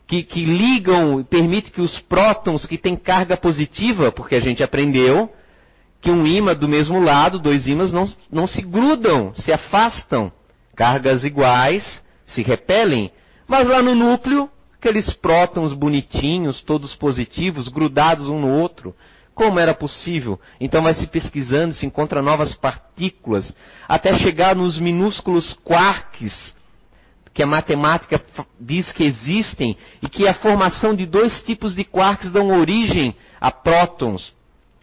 que, 0.07 0.23
que 0.23 0.45
ligam 0.45 1.19
e 1.19 1.23
permite 1.23 1.71
que 1.71 1.81
os 1.81 1.99
prótons 2.01 2.65
que 2.65 2.77
têm 2.77 2.95
carga 2.95 3.35
positiva, 3.35 4.11
porque 4.11 4.35
a 4.35 4.39
gente 4.39 4.63
aprendeu 4.63 5.33
que 5.99 6.11
um 6.11 6.25
ímã 6.25 6.53
do 6.53 6.67
mesmo 6.67 7.01
lado, 7.01 7.39
dois 7.39 7.65
ímãs 7.65 7.91
não, 7.91 8.07
não 8.31 8.45
se 8.45 8.61
grudam, 8.61 9.33
se 9.35 9.51
afastam. 9.51 10.31
Cargas 10.75 11.23
iguais 11.23 12.03
se 12.27 12.43
repelem. 12.43 13.11
Mas 13.47 13.67
lá 13.67 13.81
no 13.81 13.95
núcleo, 13.95 14.49
aqueles 14.77 15.11
prótons 15.13 15.73
bonitinhos, 15.73 16.61
todos 16.61 16.95
positivos, 16.95 17.67
grudados 17.67 18.29
um 18.29 18.39
no 18.39 18.49
outro. 18.49 18.95
Como 19.33 19.59
era 19.59 19.73
possível? 19.73 20.39
Então 20.61 20.83
vai 20.83 20.93
se 20.93 21.07
pesquisando, 21.07 21.73
se 21.73 21.85
encontra 21.85 22.21
novas 22.21 22.53
partículas, 22.53 23.51
até 23.87 24.15
chegar 24.19 24.55
nos 24.55 24.79
minúsculos 24.79 25.53
quarks, 25.63 26.54
que 27.35 27.43
a 27.43 27.45
matemática 27.45 28.23
diz 28.57 28.93
que 28.93 29.03
existem, 29.03 29.77
e 30.01 30.07
que 30.07 30.25
a 30.25 30.33
formação 30.35 30.95
de 30.95 31.05
dois 31.05 31.43
tipos 31.43 31.75
de 31.75 31.83
quarks 31.83 32.31
dão 32.31 32.57
origem 32.57 33.13
a 33.41 33.51
prótons, 33.51 34.33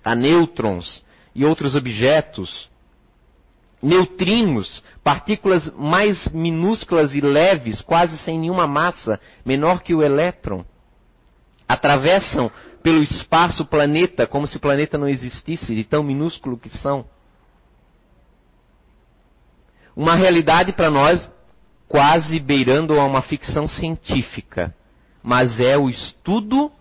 a 0.04 0.14
nêutrons 0.14 1.02
e 1.34 1.46
outros 1.46 1.74
objetos. 1.74 2.70
Neutrinos, 3.82 4.84
partículas 5.02 5.72
mais 5.74 6.28
minúsculas 6.28 7.14
e 7.14 7.22
leves, 7.22 7.80
quase 7.80 8.18
sem 8.18 8.38
nenhuma 8.38 8.66
massa, 8.66 9.18
menor 9.46 9.82
que 9.82 9.94
o 9.94 10.02
elétron, 10.02 10.62
atravessam 11.66 12.52
pelo 12.82 13.02
espaço 13.02 13.64
planeta 13.64 14.26
como 14.26 14.46
se 14.46 14.58
o 14.58 14.60
planeta 14.60 14.98
não 14.98 15.08
existisse, 15.08 15.74
de 15.74 15.84
tão 15.84 16.02
minúsculo 16.02 16.58
que 16.58 16.68
são. 16.68 17.06
Uma 19.96 20.14
realidade 20.14 20.74
para 20.74 20.90
nós 20.90 21.31
quase 21.92 22.40
beirando 22.40 22.98
a 22.98 23.04
uma 23.04 23.20
ficção 23.20 23.68
científica, 23.68 24.74
mas 25.22 25.60
é 25.60 25.76
o 25.76 25.90
estudo 25.90 26.72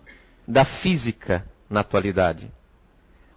da 0.48 0.64
física 0.64 1.44
na 1.68 1.80
atualidade. 1.80 2.50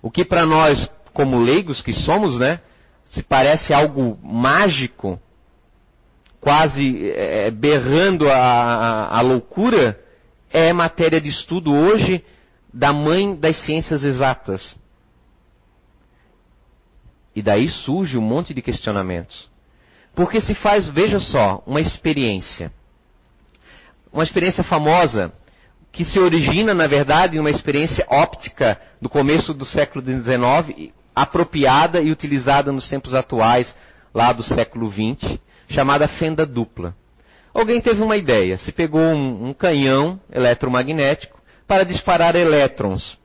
O 0.02 0.10
que 0.10 0.24
para 0.24 0.46
nós, 0.46 0.90
como 1.14 1.38
leigos 1.38 1.82
que 1.82 1.92
somos, 1.92 2.40
né, 2.40 2.62
se 3.04 3.22
parece 3.22 3.74
algo 3.74 4.18
mágico, 4.24 5.20
quase 6.40 7.12
é, 7.12 7.52
berrando 7.52 8.30
a, 8.30 8.38
a, 8.38 9.18
a 9.18 9.22
loucura, 9.22 10.00
é 10.54 10.72
matéria 10.72 11.20
de 11.20 11.28
estudo 11.28 11.74
hoje 11.74 12.24
da 12.74 12.94
mãe 12.94 13.36
das 13.36 13.58
ciências 13.66 14.02
exatas. 14.06 14.80
E 17.36 17.42
daí 17.42 17.68
surge 17.68 18.18
um 18.18 18.22
monte 18.22 18.54
de 18.54 18.62
questionamentos. 18.62 19.54
Porque 20.16 20.40
se 20.40 20.54
faz, 20.56 20.88
veja 20.88 21.20
só, 21.20 21.62
uma 21.68 21.82
experiência. 21.82 22.72
Uma 24.12 24.24
experiência 24.24 24.64
famosa, 24.64 25.32
que 25.92 26.06
se 26.06 26.18
origina, 26.20 26.74
na 26.74 26.88
verdade, 26.88 27.38
em 27.38 27.40
uma 27.40 27.50
experiência 27.50 28.06
óptica 28.10 28.80
do 29.02 29.10
começo 29.10 29.54
do 29.54 29.66
século 29.66 30.04
XIX, 30.04 30.92
apropriada 31.14 32.02
e 32.02 32.12
utilizada 32.12 32.72
nos 32.72 32.88
tempos 32.90 33.14
atuais, 33.14 33.76
lá 34.14 34.32
do 34.32 34.42
século 34.42 34.90
XX, 34.90 35.38
chamada 35.70 36.08
fenda 36.08 36.46
dupla. 36.46 36.96
Alguém 37.54 37.82
teve 37.82 38.02
uma 38.02 38.18
ideia, 38.18 38.58
se 38.58 38.72
pegou 38.72 39.02
um, 39.02 39.50
um 39.50 39.54
canhão 39.54 40.20
eletromagnético 40.32 41.40
para 41.68 41.84
disparar 41.84 42.36
elétrons. 42.36 43.18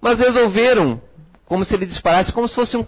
Mas 0.00 0.18
resolveram, 0.18 1.00
como 1.46 1.64
se 1.64 1.74
ele 1.74 1.86
disparasse, 1.86 2.32
como 2.32 2.48
se 2.48 2.54
fosse 2.54 2.76
um. 2.76 2.86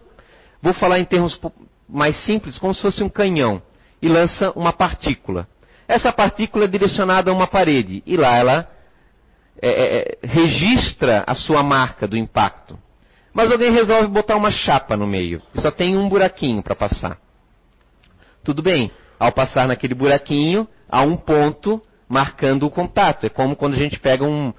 Vou 0.61 0.75
falar 0.75 0.99
em 0.99 1.04
termos 1.04 1.38
mais 1.88 2.16
simples, 2.24 2.58
como 2.58 2.74
se 2.74 2.82
fosse 2.82 3.02
um 3.02 3.08
canhão, 3.08 3.62
e 4.00 4.08
lança 4.08 4.50
uma 4.56 4.72
partícula. 4.72 5.46
Essa 5.88 6.12
partícula 6.12 6.64
é 6.64 6.68
direcionada 6.68 7.30
a 7.30 7.34
uma 7.34 7.46
parede, 7.46 8.02
e 8.06 8.16
lá 8.16 8.36
ela 8.36 8.68
é, 9.60 9.68
é, 9.68 10.18
é, 10.22 10.26
registra 10.26 11.24
a 11.26 11.34
sua 11.34 11.62
marca 11.62 12.06
do 12.06 12.16
impacto. 12.16 12.78
Mas 13.32 13.52
alguém 13.52 13.70
resolve 13.70 14.08
botar 14.08 14.36
uma 14.36 14.50
chapa 14.50 14.96
no 14.96 15.06
meio, 15.06 15.40
e 15.54 15.60
só 15.60 15.70
tem 15.70 15.96
um 15.96 16.08
buraquinho 16.08 16.62
para 16.62 16.74
passar. 16.74 17.18
Tudo 18.42 18.62
bem, 18.62 18.90
ao 19.18 19.32
passar 19.32 19.66
naquele 19.66 19.94
buraquinho, 19.94 20.68
há 20.88 21.02
um 21.02 21.16
ponto 21.16 21.82
marcando 22.08 22.64
o 22.64 22.70
contato. 22.70 23.26
É 23.26 23.28
como 23.28 23.56
quando 23.56 23.74
a 23.74 23.78
gente 23.78 23.98
pega 23.98 24.24
um, 24.24 24.52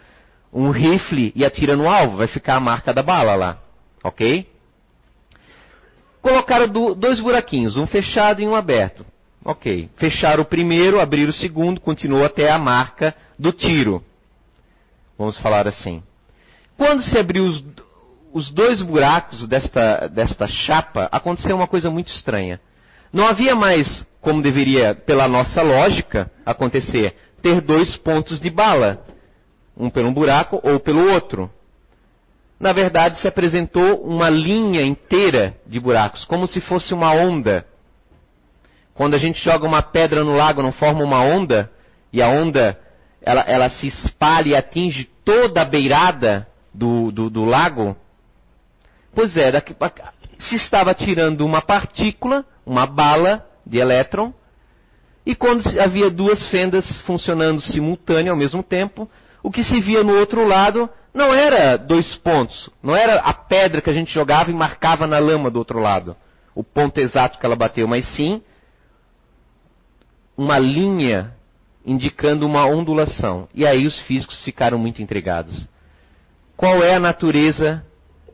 um 0.51 0.69
rifle 0.71 1.31
e 1.35 1.45
atira 1.45 1.75
no 1.75 1.89
alvo, 1.89 2.17
vai 2.17 2.27
ficar 2.27 2.55
a 2.55 2.59
marca 2.59 2.93
da 2.93 3.03
bala 3.03 3.35
lá. 3.35 3.57
Ok? 4.03 4.47
Colocaram 6.21 6.67
do, 6.67 6.95
dois 6.95 7.19
buraquinhos, 7.19 7.77
um 7.77 7.87
fechado 7.87 8.41
e 8.41 8.47
um 8.47 8.55
aberto. 8.55 9.05
Ok. 9.43 9.89
Fecharam 9.95 10.43
o 10.43 10.45
primeiro, 10.45 10.99
abriram 10.99 11.29
o 11.29 11.33
segundo, 11.33 11.79
continuou 11.79 12.25
até 12.25 12.49
a 12.51 12.57
marca 12.57 13.15
do 13.39 13.51
tiro. 13.51 14.03
Vamos 15.17 15.39
falar 15.39 15.67
assim. 15.67 16.03
Quando 16.75 17.01
se 17.01 17.17
abriu 17.17 17.45
os, 17.45 17.63
os 18.33 18.51
dois 18.51 18.81
buracos 18.81 19.47
desta, 19.47 20.07
desta 20.07 20.47
chapa, 20.47 21.07
aconteceu 21.11 21.55
uma 21.55 21.67
coisa 21.67 21.89
muito 21.89 22.07
estranha. 22.07 22.59
Não 23.11 23.25
havia 23.25 23.55
mais, 23.55 24.05
como 24.19 24.41
deveria, 24.41 24.93
pela 24.93 25.27
nossa 25.27 25.61
lógica, 25.61 26.29
acontecer, 26.45 27.15
ter 27.41 27.61
dois 27.61 27.95
pontos 27.95 28.39
de 28.39 28.49
bala. 28.49 29.05
Um 29.77 29.89
pelo 29.89 30.09
um 30.09 30.13
buraco 30.13 30.59
ou 30.63 30.79
pelo 30.79 31.09
outro 31.11 31.49
na 32.59 32.73
verdade, 32.73 33.19
se 33.19 33.27
apresentou 33.27 34.03
uma 34.03 34.29
linha 34.29 34.81
inteira 34.81 35.55
de 35.65 35.79
buracos, 35.79 36.25
como 36.25 36.47
se 36.47 36.59
fosse 36.59 36.93
uma 36.93 37.11
onda. 37.11 37.65
Quando 38.95 39.13
a 39.13 39.17
gente 39.19 39.43
joga 39.43 39.67
uma 39.67 39.83
pedra 39.83 40.23
no 40.23 40.35
lago, 40.35 40.63
não 40.63 40.71
forma 40.71 41.03
uma 41.03 41.21
onda, 41.21 41.71
e 42.11 42.21
a 42.21 42.29
onda 42.29 42.79
ela, 43.21 43.41
ela 43.41 43.69
se 43.69 43.87
espalha 43.87 44.49
e 44.49 44.55
atinge 44.55 45.07
toda 45.23 45.61
a 45.61 45.65
beirada 45.65 46.47
do, 46.73 47.11
do, 47.11 47.29
do 47.29 47.45
lago? 47.45 47.95
Pois 49.13 49.37
é, 49.37 49.51
daqui, 49.51 49.75
se 50.39 50.55
estava 50.55 50.95
tirando 50.95 51.45
uma 51.45 51.61
partícula, 51.61 52.43
uma 52.65 52.87
bala 52.87 53.45
de 53.65 53.77
elétron, 53.77 54.33
e 55.25 55.35
quando 55.35 55.67
havia 55.79 56.09
duas 56.09 56.47
fendas 56.47 56.85
funcionando 57.01 57.61
simultâneo 57.61 58.31
ao 58.31 58.37
mesmo 58.37 58.63
tempo, 58.63 59.09
o 59.43 59.51
que 59.51 59.63
se 59.63 59.79
via 59.81 60.03
no 60.03 60.17
outro 60.17 60.47
lado 60.47 60.89
não 61.17 61.33
era 61.33 61.75
dois 61.75 62.15
pontos, 62.17 62.69
não 62.81 62.95
era 62.95 63.15
a 63.15 63.33
pedra 63.33 63.81
que 63.81 63.89
a 63.89 63.93
gente 63.93 64.13
jogava 64.13 64.51
e 64.51 64.53
marcava 64.53 65.07
na 65.07 65.17
lama 65.17 65.49
do 65.49 65.59
outro 65.59 65.79
lado, 65.79 66.15
o 66.55 66.63
ponto 66.63 66.99
exato 66.99 67.39
que 67.39 67.45
ela 67.45 67.55
bateu, 67.55 67.87
mas 67.87 68.07
sim 68.15 68.41
uma 70.37 70.59
linha 70.59 71.33
indicando 71.83 72.45
uma 72.45 72.65
ondulação. 72.65 73.49
E 73.53 73.65
aí 73.65 73.87
os 73.87 73.99
físicos 74.01 74.43
ficaram 74.43 74.77
muito 74.77 75.01
intrigados. 75.01 75.67
Qual 76.55 76.83
é 76.83 76.95
a 76.95 76.99
natureza 76.99 77.83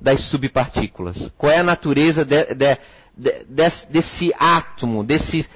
das 0.02 0.22
subpartículas? 0.30 1.32
Qual 1.38 1.52
é 1.52 1.60
a 1.60 1.64
natureza 1.64 2.26
de, 2.26 2.54
de, 2.54 2.78
de, 3.18 3.44
desse, 3.46 3.92
desse, 3.92 4.34
átomo, 4.38 5.04
desse, 5.04 5.48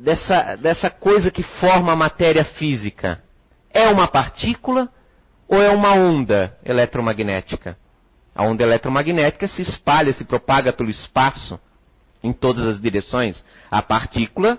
dessa, 0.00 0.56
dessa 0.56 0.88
coisa 0.88 1.30
que 1.30 1.42
forma 1.42 1.92
a 1.92 1.96
matéria 1.96 2.44
física? 2.44 3.22
É 3.70 3.88
uma 3.88 4.08
partícula 4.08 4.88
ou 5.48 5.62
é 5.62 5.70
uma 5.70 5.94
onda 5.94 6.56
eletromagnética? 6.64 7.76
A 8.34 8.42
onda 8.44 8.62
eletromagnética 8.62 9.48
se 9.48 9.62
espalha, 9.62 10.12
se 10.12 10.24
propaga 10.24 10.72
pelo 10.72 10.90
espaço 10.90 11.58
em 12.22 12.32
todas 12.32 12.66
as 12.66 12.80
direções. 12.80 13.42
A 13.70 13.80
partícula 13.82 14.58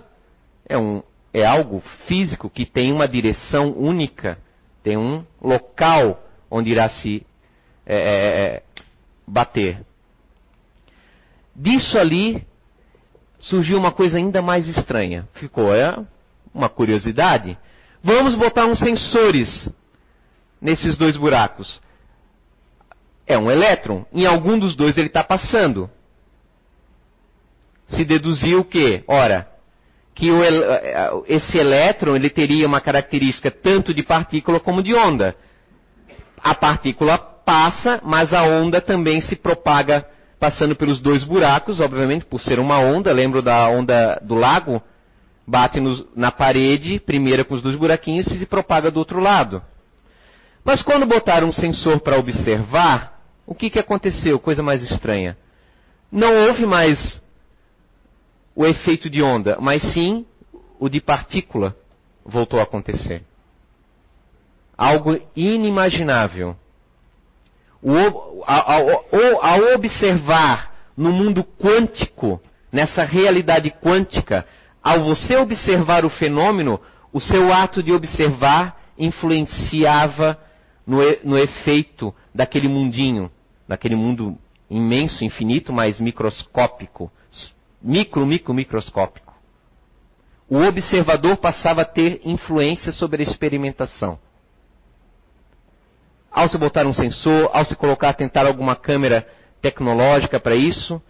é, 0.68 0.76
um, 0.76 1.02
é 1.32 1.44
algo 1.44 1.80
físico 2.06 2.50
que 2.50 2.66
tem 2.66 2.92
uma 2.92 3.06
direção 3.06 3.72
única, 3.72 4.38
tem 4.82 4.96
um 4.96 5.24
local 5.40 6.22
onde 6.50 6.70
irá 6.70 6.88
se 6.88 7.24
é, 7.86 7.96
é, 7.96 8.00
é 8.00 8.62
bater. 9.26 9.84
Disso 11.54 11.98
ali 11.98 12.46
surgiu 13.38 13.78
uma 13.78 13.92
coisa 13.92 14.16
ainda 14.16 14.40
mais 14.40 14.66
estranha. 14.66 15.28
Ficou 15.34 15.74
é, 15.74 15.96
uma 16.54 16.68
curiosidade. 16.68 17.56
Vamos 18.02 18.34
botar 18.34 18.66
uns 18.66 18.78
sensores 18.78 19.68
nesses 20.60 20.96
dois 20.96 21.16
buracos? 21.16 21.80
É 23.26 23.36
um 23.36 23.50
elétron. 23.50 24.04
Em 24.12 24.26
algum 24.26 24.58
dos 24.58 24.74
dois 24.74 24.96
ele 24.96 25.08
está 25.08 25.22
passando. 25.22 25.90
Se 27.88 28.04
deduziu 28.04 28.60
o 28.60 28.64
quê? 28.64 29.02
Ora, 29.06 29.48
que 30.14 30.30
o, 30.30 31.24
esse 31.26 31.56
elétron 31.56 32.16
ele 32.16 32.28
teria 32.28 32.66
uma 32.66 32.80
característica 32.80 33.50
tanto 33.50 33.94
de 33.94 34.02
partícula 34.02 34.58
como 34.58 34.82
de 34.82 34.94
onda. 34.94 35.34
a 36.42 36.54
partícula 36.54 37.18
passa, 37.18 38.00
mas 38.04 38.32
a 38.32 38.42
onda 38.42 38.80
também 38.80 39.20
se 39.20 39.36
propaga 39.36 40.06
passando 40.38 40.76
pelos 40.76 41.00
dois 41.00 41.24
buracos, 41.24 41.80
obviamente, 41.80 42.24
por 42.24 42.40
ser 42.40 42.58
uma 42.58 42.78
onda. 42.78 43.12
Lembro 43.12 43.42
da 43.42 43.68
onda 43.68 44.20
do 44.22 44.34
lago? 44.34 44.82
Bate 45.46 45.80
nos, 45.80 46.04
na 46.14 46.30
parede, 46.30 47.00
primeira 47.00 47.44
com 47.44 47.54
os 47.54 47.62
dois 47.62 47.74
buraquinhos, 47.74 48.26
e 48.26 48.38
se 48.38 48.46
propaga 48.46 48.90
do 48.90 48.98
outro 48.98 49.18
lado. 49.20 49.62
Mas 50.68 50.82
quando 50.82 51.06
botaram 51.06 51.48
um 51.48 51.52
sensor 51.52 51.98
para 51.98 52.18
observar, 52.18 53.22
o 53.46 53.54
que, 53.54 53.70
que 53.70 53.78
aconteceu? 53.78 54.38
Coisa 54.38 54.62
mais 54.62 54.82
estranha. 54.82 55.34
Não 56.12 56.44
houve 56.44 56.66
mais 56.66 57.22
o 58.54 58.66
efeito 58.66 59.08
de 59.08 59.22
onda, 59.22 59.56
mas 59.58 59.82
sim 59.94 60.26
o 60.78 60.90
de 60.90 61.00
partícula 61.00 61.74
voltou 62.22 62.60
a 62.60 62.64
acontecer. 62.64 63.22
Algo 64.76 65.18
inimaginável. 65.34 66.54
O, 67.82 68.44
ao, 68.46 69.42
ao 69.42 69.74
observar 69.74 70.70
no 70.94 71.10
mundo 71.10 71.42
quântico, 71.58 72.42
nessa 72.70 73.04
realidade 73.04 73.70
quântica, 73.70 74.44
ao 74.84 75.02
você 75.02 75.34
observar 75.34 76.04
o 76.04 76.10
fenômeno, 76.10 76.78
o 77.10 77.20
seu 77.22 77.50
ato 77.54 77.82
de 77.82 77.90
observar 77.90 78.78
influenciava 78.98 80.38
no, 80.88 81.00
no 81.22 81.38
efeito 81.38 82.14
daquele 82.34 82.66
mundinho, 82.66 83.30
daquele 83.68 83.94
mundo 83.94 84.38
imenso, 84.70 85.22
infinito, 85.22 85.70
mas 85.70 86.00
microscópico, 86.00 87.12
micro, 87.82 88.24
micro, 88.24 88.54
microscópico. 88.54 89.34
O 90.48 90.56
observador 90.62 91.36
passava 91.36 91.82
a 91.82 91.84
ter 91.84 92.22
influência 92.24 92.90
sobre 92.90 93.22
a 93.22 93.26
experimentação. 93.26 94.18
Ao 96.32 96.48
se 96.48 96.56
botar 96.56 96.86
um 96.86 96.94
sensor, 96.94 97.50
ao 97.52 97.66
se 97.66 97.76
colocar, 97.76 98.14
tentar 98.14 98.46
alguma 98.46 98.74
câmera 98.74 99.28
tecnológica 99.60 100.40
para 100.40 100.56
isso, 100.56 101.02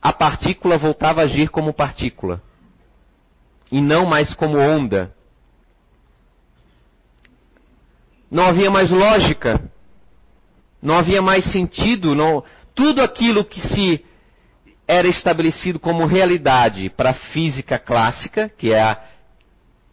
a 0.00 0.12
partícula 0.12 0.78
voltava 0.78 1.20
a 1.20 1.24
agir 1.24 1.48
como 1.48 1.72
partícula 1.72 2.40
e 3.72 3.80
não 3.80 4.06
mais 4.06 4.32
como 4.34 4.56
onda. 4.56 5.12
Não 8.32 8.46
havia 8.46 8.70
mais 8.70 8.90
lógica, 8.90 9.60
não 10.82 10.96
havia 10.96 11.20
mais 11.20 11.44
sentido, 11.52 12.14
não, 12.14 12.42
tudo 12.74 13.02
aquilo 13.02 13.44
que 13.44 13.60
se 13.60 14.02
era 14.88 15.06
estabelecido 15.06 15.78
como 15.78 16.06
realidade 16.06 16.88
para 16.88 17.10
a 17.10 17.14
física 17.14 17.78
clássica, 17.78 18.48
que 18.48 18.72
é, 18.72 18.80
a, 18.80 18.98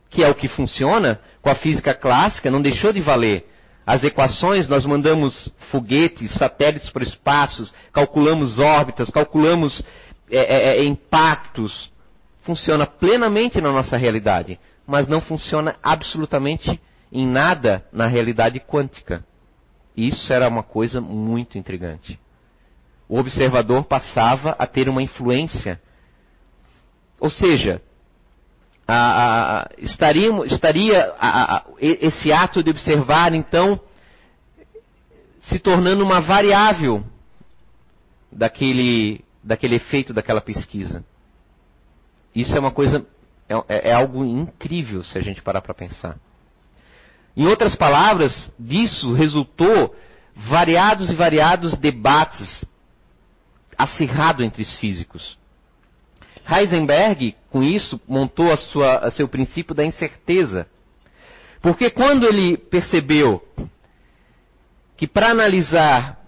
que 0.10 0.24
é 0.24 0.30
o 0.30 0.34
que 0.34 0.48
funciona, 0.48 1.20
com 1.42 1.50
a 1.50 1.56
física 1.56 1.94
clássica, 1.94 2.50
não 2.50 2.62
deixou 2.62 2.94
de 2.94 3.02
valer. 3.02 3.46
As 3.86 4.06
equações, 4.06 4.70
nós 4.70 4.86
mandamos 4.86 5.54
foguetes, 5.70 6.32
satélites 6.32 6.90
para 6.92 7.04
o 7.04 7.08
espaço, 7.08 7.70
calculamos 7.92 8.58
órbitas, 8.58 9.10
calculamos 9.10 9.84
é, 10.32 10.38
é, 10.38 10.78
é, 10.78 10.86
impactos. 10.86 11.92
Funciona 12.44 12.88
plenamente 12.88 13.60
na 13.60 13.70
nossa 13.70 13.98
realidade, 13.98 14.58
mas 14.88 15.10
não 15.10 15.20
funciona 15.20 15.76
absolutamente 15.84 16.80
em 17.12 17.28
nada 17.28 17.86
na 17.92 18.08
realidade 18.08 18.60
quântica. 18.60 19.26
Isso 19.96 20.32
era 20.32 20.48
uma 20.48 20.64
coisa 20.64 21.02
muito 21.02 21.58
intrigante. 21.58 22.20
O 23.08 23.18
observador 23.18 23.84
passava 23.86 24.52
a 24.52 24.68
ter 24.68 24.88
uma 24.88 25.02
influência. 25.02 25.82
Ou 27.20 27.30
seja, 27.30 27.82
a, 28.88 29.62
a, 29.62 29.70
estaria, 29.80 30.30
estaria 30.46 31.16
a, 31.20 31.66
esse 31.80 32.32
ato 32.32 32.64
de 32.64 32.70
observar, 32.70 33.34
então, 33.34 33.80
se 35.42 35.60
tornando 35.60 36.04
uma 36.04 36.22
variável 36.22 37.04
daquele, 38.32 39.26
daquele 39.44 39.76
efeito 39.76 40.14
daquela 40.14 40.42
pesquisa. 40.42 41.04
Isso 42.34 42.56
é 42.56 42.60
uma 42.60 42.72
coisa, 42.72 43.06
é, 43.50 43.56
é, 43.68 43.90
é 43.90 43.94
algo 43.94 44.24
incrível 44.24 45.04
se 45.04 45.18
a 45.18 45.22
gente 45.22 45.42
parar 45.42 45.62
para 45.62 45.74
pensar. 45.74 46.18
Em 47.40 47.48
outras 47.48 47.74
palavras, 47.74 48.52
disso 48.60 49.14
resultou 49.14 49.96
variados 50.36 51.10
e 51.10 51.16
variados 51.16 51.78
debates 51.78 52.66
acirrados 53.78 54.46
entre 54.46 54.62
os 54.62 54.76
físicos. 54.78 55.38
Heisenberg, 56.46 57.38
com 57.50 57.64
isso, 57.64 57.98
montou 58.06 58.52
a 58.52 58.58
sua, 58.58 58.98
a 58.98 59.10
seu 59.10 59.26
princípio 59.26 59.74
da 59.74 59.86
incerteza. 59.86 60.68
Porque 61.62 61.90
quando 61.90 62.28
ele 62.28 62.58
percebeu 62.58 63.42
que 64.98 65.08
para 65.08 65.30
analisar 65.30 66.20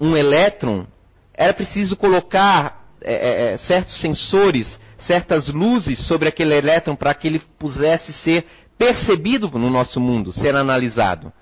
um 0.00 0.16
elétron 0.16 0.84
era 1.32 1.54
preciso 1.54 1.96
colocar 1.96 2.88
é, 3.00 3.14
é, 3.14 3.52
é, 3.52 3.58
certos 3.58 4.00
sensores, 4.00 4.80
certas 4.98 5.46
luzes 5.46 6.04
sobre 6.08 6.28
aquele 6.28 6.54
elétron 6.56 6.96
para 6.96 7.14
que 7.14 7.28
ele 7.28 7.38
pudesse 7.56 8.12
ser 8.14 8.44
percebido 8.78 9.48
no 9.50 9.70
nosso 9.70 10.00
mundo, 10.00 10.32
ser 10.32 10.54
analisado. 10.54 11.32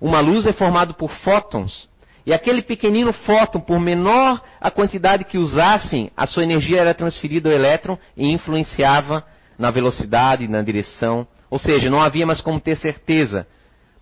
Uma 0.00 0.20
luz 0.20 0.46
é 0.46 0.52
formada 0.52 0.92
por 0.92 1.10
fótons. 1.10 1.88
E 2.24 2.32
aquele 2.32 2.62
pequenino 2.62 3.12
fóton, 3.12 3.60
por 3.60 3.80
menor 3.80 4.40
a 4.60 4.70
quantidade 4.70 5.24
que 5.24 5.38
usassem, 5.38 6.10
a 6.16 6.26
sua 6.26 6.44
energia 6.44 6.80
era 6.80 6.94
transferida 6.94 7.48
ao 7.48 7.54
elétron 7.54 7.98
e 8.16 8.30
influenciava 8.30 9.24
na 9.58 9.70
velocidade, 9.70 10.46
na 10.46 10.62
direção. 10.62 11.26
Ou 11.50 11.58
seja, 11.58 11.90
não 11.90 12.00
havia 12.00 12.24
mais 12.24 12.40
como 12.40 12.60
ter 12.60 12.76
certeza 12.76 13.46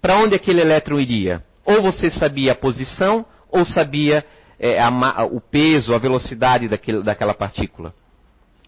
para 0.01 0.19
onde 0.19 0.35
aquele 0.35 0.61
elétron 0.61 0.99
iria. 0.99 1.43
Ou 1.65 1.83
você 1.83 2.11
sabia 2.11 2.53
a 2.53 2.55
posição, 2.55 3.25
ou 3.51 3.65
sabia 3.65 4.25
é, 4.59 4.81
a, 4.81 5.25
o 5.25 5.41
peso, 5.41 5.95
a 5.95 5.99
velocidade 5.99 6.69
daquele, 6.69 7.03
daquela 7.03 7.35
partícula. 7.35 7.95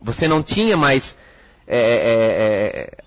Você 0.03 0.27
não 0.27 0.43
tinha 0.43 0.77
mais 0.77 1.15
é, 1.67 1.79
é, 1.79 2.99
é 2.99 3.03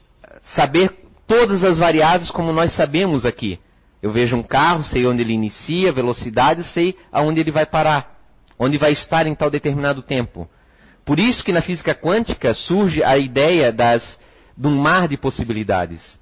saber 0.54 0.94
todas 1.28 1.64
as 1.64 1.78
variáveis 1.78 2.30
como 2.30 2.52
nós 2.52 2.74
sabemos 2.74 3.26
aqui. 3.26 3.60
Eu 4.02 4.12
vejo 4.12 4.36
um 4.36 4.44
carro, 4.44 4.84
sei 4.84 5.06
onde 5.08 5.22
ele 5.22 5.34
inicia, 5.34 5.92
velocidade, 5.92 6.64
sei 6.66 6.96
aonde 7.12 7.40
ele 7.40 7.52
vai 7.52 7.66
parar, 7.66 8.20
onde 8.60 8.78
vai 8.78 8.92
estar 8.92 9.26
em 9.26 9.34
tal 9.34 9.50
determinado 9.50 10.02
tempo. 10.02 10.48
Por 11.04 11.20
isso 11.20 11.44
que 11.44 11.52
na 11.52 11.62
física 11.62 11.96
quântica 11.96 12.54
surge 12.54 13.04
a 13.04 13.18
ideia 13.18 13.72
das, 13.72 14.20
de 14.58 14.68
um 14.68 14.76
mar 14.76 15.08
de 15.08 15.18
possibilidades. 15.18 16.20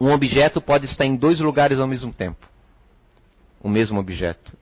Um 0.00 0.10
objeto 0.12 0.60
pode 0.60 0.86
estar 0.86 1.04
em 1.04 1.16
dois 1.16 1.40
lugares 1.40 1.78
ao 1.78 1.86
mesmo 1.86 2.12
tempo. 2.12 2.48
O 3.60 3.68
mesmo 3.68 3.98
objeto. 3.98 4.52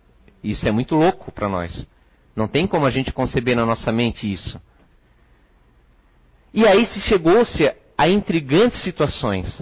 Isso 0.42 0.66
é 0.66 0.70
muito 0.70 0.94
louco 0.94 1.31
para 1.31 1.48
nós. 1.48 1.87
Não 2.35 2.48
tem 2.48 2.66
como 2.66 2.87
a 2.87 2.90
gente 2.90 3.12
conceber 3.12 3.57
na 3.57 3.64
nossa 3.64 3.92
mente 3.92 4.31
isso. 4.31 4.61
E 6.53 6.66
aí 6.66 6.87
se 6.87 7.01
chegou-se 7.01 7.72
a 7.98 8.08
intrigantes 8.08 8.80
situações. 8.82 9.61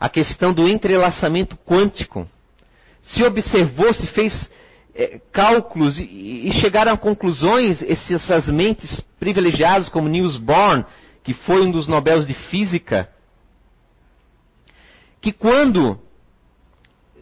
A 0.00 0.08
questão 0.08 0.54
do 0.54 0.66
entrelaçamento 0.66 1.56
quântico. 1.58 2.26
Se 3.02 3.22
observou, 3.22 3.92
se 3.92 4.06
fez 4.06 4.50
é, 4.94 5.20
cálculos 5.30 5.98
e, 5.98 6.48
e, 6.48 6.52
chegaram 6.54 6.92
a 6.92 6.96
conclusões, 6.96 7.82
esses, 7.82 8.10
essas 8.10 8.48
mentes 8.48 9.00
privilegiadas 9.20 9.90
como 9.90 10.08
Niels 10.08 10.38
Bohr, 10.38 10.86
que 11.22 11.34
foi 11.34 11.62
um 11.62 11.70
dos 11.70 11.86
Nobéis 11.86 12.26
de 12.26 12.32
Física, 12.34 13.10
que 15.20 15.32
quando, 15.32 16.00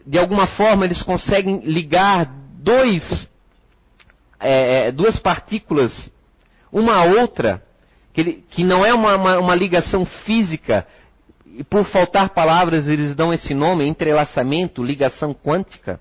de 0.05 0.17
alguma 0.17 0.47
forma, 0.47 0.85
eles 0.85 1.03
conseguem 1.03 1.59
ligar 1.65 2.31
dois, 2.59 3.29
é, 4.39 4.91
duas 4.91 5.19
partículas 5.19 6.11
uma 6.71 6.95
a 6.95 7.03
outra, 7.03 7.63
que, 8.17 8.21
ele, 8.21 8.43
que 8.49 8.63
não 8.63 8.83
é 8.83 8.91
uma, 8.95 9.15
uma, 9.15 9.37
uma 9.37 9.53
ligação 9.53 10.03
física, 10.03 10.87
e 11.45 11.63
por 11.63 11.85
faltar 11.85 12.29
palavras 12.29 12.87
eles 12.87 13.15
dão 13.15 13.31
esse 13.31 13.53
nome, 13.53 13.85
entrelaçamento, 13.85 14.83
ligação 14.83 15.35
quântica. 15.35 15.99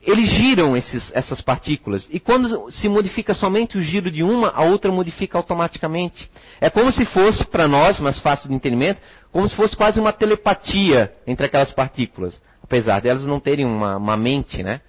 Eles 0.00 0.30
giram 0.30 0.74
esses, 0.74 1.12
essas 1.14 1.42
partículas. 1.42 2.08
E 2.10 2.18
quando 2.18 2.70
se 2.70 2.88
modifica 2.88 3.34
somente 3.34 3.76
o 3.76 3.82
giro 3.82 4.10
de 4.10 4.22
uma, 4.22 4.48
a 4.48 4.62
outra 4.62 4.90
modifica 4.90 5.36
automaticamente. 5.36 6.30
É 6.62 6.70
como 6.70 6.90
se 6.90 7.04
fosse, 7.04 7.44
para 7.44 7.68
nós, 7.68 8.00
mais 8.00 8.18
fácil 8.20 8.48
de 8.48 8.54
entendimento, 8.54 8.98
como 9.30 9.46
se 9.46 9.54
fosse 9.54 9.76
quase 9.76 10.00
uma 10.00 10.14
telepatia 10.14 11.12
entre 11.26 11.44
aquelas 11.44 11.72
partículas. 11.72 12.40
Apesar 12.62 13.02
delas 13.02 13.26
não 13.26 13.38
terem 13.38 13.66
uma, 13.66 13.98
uma 13.98 14.16
mente, 14.16 14.62
né? 14.62 14.80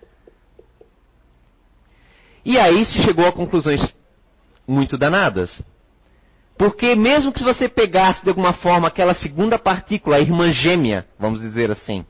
E 2.45 2.57
aí 2.57 2.85
se 2.85 3.01
chegou 3.03 3.25
a 3.27 3.33
conclusões 3.33 3.93
muito 4.65 4.97
danadas. 4.97 5.61
Porque 6.57 6.95
mesmo 6.95 7.31
que 7.31 7.43
você 7.43 7.69
pegasse 7.69 8.23
de 8.23 8.29
alguma 8.29 8.53
forma 8.53 8.87
aquela 8.87 9.13
segunda 9.13 9.59
partícula, 9.59 10.15
a 10.15 10.19
irmã 10.19 10.51
gêmea, 10.51 11.05
vamos 11.19 11.39
dizer 11.39 11.69
assim, 11.69 12.05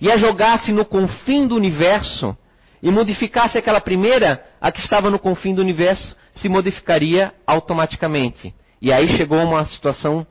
e 0.00 0.10
a 0.10 0.16
jogasse 0.16 0.72
no 0.72 0.84
confim 0.84 1.46
do 1.46 1.54
universo, 1.54 2.36
e 2.82 2.90
modificasse 2.90 3.56
aquela 3.56 3.80
primeira, 3.80 4.44
a 4.60 4.72
que 4.72 4.80
estava 4.80 5.08
no 5.10 5.18
confim 5.18 5.54
do 5.54 5.60
universo, 5.60 6.16
se 6.34 6.48
modificaria 6.48 7.32
automaticamente. 7.46 8.52
E 8.80 8.92
aí 8.92 9.08
chegou 9.16 9.38
uma 9.38 9.64
situação 9.66 10.26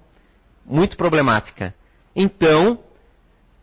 muito 0.65 0.97
problemática. 0.97 1.73
Então, 2.13 2.79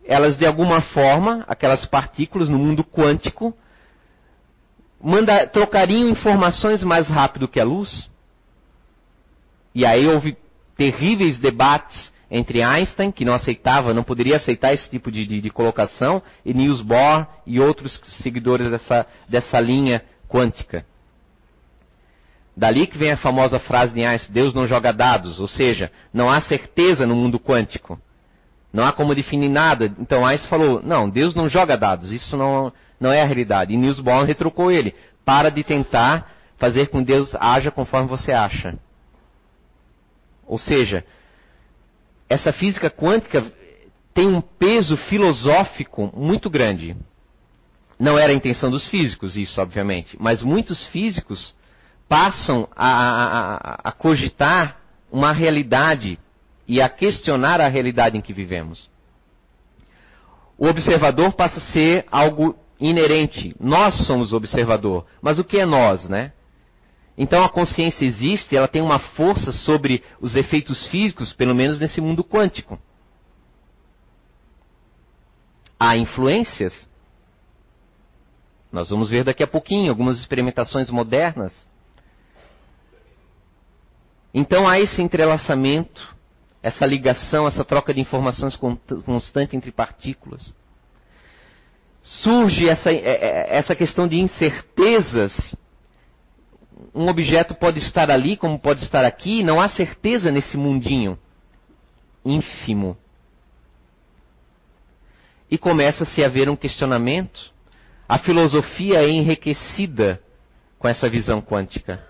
elas 0.06 0.38
de 0.38 0.46
alguma 0.46 0.80
forma, 0.80 1.44
aquelas 1.46 1.84
partículas 1.84 2.48
no 2.48 2.56
mundo 2.56 2.82
quântico, 2.82 3.54
manda, 5.02 5.46
trocariam 5.46 6.08
informações 6.08 6.82
mais 6.82 7.08
rápido 7.08 7.48
que 7.48 7.60
a 7.60 7.64
luz? 7.64 8.08
E 9.78 9.86
aí 9.86 10.08
houve 10.08 10.36
terríveis 10.76 11.38
debates 11.38 12.12
entre 12.28 12.64
Einstein, 12.64 13.12
que 13.12 13.24
não 13.24 13.32
aceitava, 13.32 13.94
não 13.94 14.02
poderia 14.02 14.34
aceitar 14.34 14.74
esse 14.74 14.90
tipo 14.90 15.08
de, 15.08 15.24
de, 15.24 15.40
de 15.40 15.50
colocação, 15.50 16.20
e 16.44 16.52
Niels 16.52 16.80
Bohr 16.80 17.24
e 17.46 17.60
outros 17.60 18.00
seguidores 18.20 18.68
dessa, 18.72 19.06
dessa 19.28 19.60
linha 19.60 20.02
quântica. 20.28 20.84
Dali 22.56 22.88
que 22.88 22.98
vem 22.98 23.12
a 23.12 23.16
famosa 23.16 23.60
frase 23.60 23.94
de 23.94 24.04
Einstein, 24.04 24.34
Deus 24.34 24.52
não 24.52 24.66
joga 24.66 24.92
dados, 24.92 25.38
ou 25.38 25.46
seja, 25.46 25.92
não 26.12 26.28
há 26.28 26.40
certeza 26.40 27.06
no 27.06 27.14
mundo 27.14 27.38
quântico. 27.38 28.00
Não 28.72 28.84
há 28.84 28.92
como 28.92 29.14
definir 29.14 29.48
nada. 29.48 29.94
Então 30.00 30.26
Einstein 30.26 30.50
falou, 30.50 30.82
não, 30.82 31.08
Deus 31.08 31.36
não 31.36 31.48
joga 31.48 31.76
dados, 31.76 32.10
isso 32.10 32.36
não, 32.36 32.72
não 32.98 33.12
é 33.12 33.22
a 33.22 33.26
realidade. 33.26 33.72
E 33.72 33.76
Niels 33.76 34.00
Bohr 34.00 34.24
retrucou 34.24 34.72
ele, 34.72 34.92
para 35.24 35.50
de 35.50 35.62
tentar 35.62 36.32
fazer 36.56 36.88
com 36.88 36.98
que 36.98 37.04
Deus 37.12 37.32
haja 37.36 37.70
conforme 37.70 38.08
você 38.08 38.32
acha. 38.32 38.76
Ou 40.48 40.58
seja, 40.58 41.04
essa 42.28 42.52
física 42.52 42.90
quântica 42.90 43.44
tem 44.14 44.26
um 44.26 44.40
peso 44.40 44.96
filosófico 44.96 46.10
muito 46.16 46.50
grande. 46.50 46.96
Não 47.98 48.18
era 48.18 48.32
a 48.32 48.36
intenção 48.36 48.70
dos 48.70 48.88
físicos, 48.88 49.36
isso, 49.36 49.60
obviamente, 49.60 50.16
mas 50.18 50.42
muitos 50.42 50.84
físicos 50.86 51.54
passam 52.08 52.68
a, 52.74 52.88
a, 52.88 53.80
a, 53.84 53.92
cogitar 53.92 54.78
uma 55.12 55.32
realidade 55.32 56.18
e 56.66 56.80
a 56.80 56.88
questionar 56.88 57.60
a 57.60 57.68
realidade 57.68 58.16
em 58.16 58.20
que 58.20 58.32
vivemos. 58.32 58.88
O 60.56 60.66
observador 60.66 61.32
passa 61.34 61.58
a 61.58 61.72
ser 61.72 62.06
algo 62.10 62.56
inerente. 62.80 63.54
Nós 63.60 64.06
somos 64.06 64.32
o 64.32 64.36
observador. 64.36 65.06
Mas 65.20 65.38
o 65.38 65.44
que 65.44 65.58
é 65.58 65.66
nós, 65.66 66.08
né? 66.08 66.32
Então 67.18 67.42
a 67.42 67.48
consciência 67.48 68.04
existe, 68.04 68.56
ela 68.56 68.68
tem 68.68 68.80
uma 68.80 69.00
força 69.00 69.50
sobre 69.50 70.04
os 70.20 70.36
efeitos 70.36 70.86
físicos, 70.86 71.32
pelo 71.32 71.52
menos 71.52 71.80
nesse 71.80 72.00
mundo 72.00 72.22
quântico. 72.22 72.78
Há 75.80 75.96
influências. 75.96 76.88
Nós 78.70 78.90
vamos 78.90 79.10
ver 79.10 79.24
daqui 79.24 79.42
a 79.42 79.48
pouquinho 79.48 79.90
algumas 79.90 80.20
experimentações 80.20 80.90
modernas. 80.90 81.66
Então 84.32 84.68
há 84.68 84.78
esse 84.78 85.02
entrelaçamento, 85.02 86.14
essa 86.62 86.86
ligação, 86.86 87.48
essa 87.48 87.64
troca 87.64 87.92
de 87.92 88.00
informações 88.00 88.54
constante 89.04 89.56
entre 89.56 89.72
partículas. 89.72 90.54
Surge 92.00 92.68
essa, 92.68 92.92
é, 92.92 92.96
é, 92.96 93.56
essa 93.56 93.74
questão 93.74 94.06
de 94.06 94.20
incertezas 94.20 95.56
um 96.94 97.08
objeto 97.08 97.54
pode 97.54 97.78
estar 97.78 98.10
ali 98.10 98.36
como 98.36 98.58
pode 98.58 98.82
estar 98.84 99.04
aqui, 99.04 99.42
não 99.42 99.60
há 99.60 99.68
certeza 99.68 100.30
nesse 100.30 100.56
mundinho 100.56 101.18
ínfimo. 102.24 102.96
E 105.50 105.56
começa-se 105.56 106.22
a 106.22 106.26
haver 106.26 106.48
um 106.48 106.56
questionamento. 106.56 107.52
A 108.08 108.18
filosofia 108.18 109.02
é 109.02 109.08
enriquecida 109.08 110.20
com 110.78 110.86
essa 110.86 111.08
visão 111.08 111.40
quântica. 111.40 112.04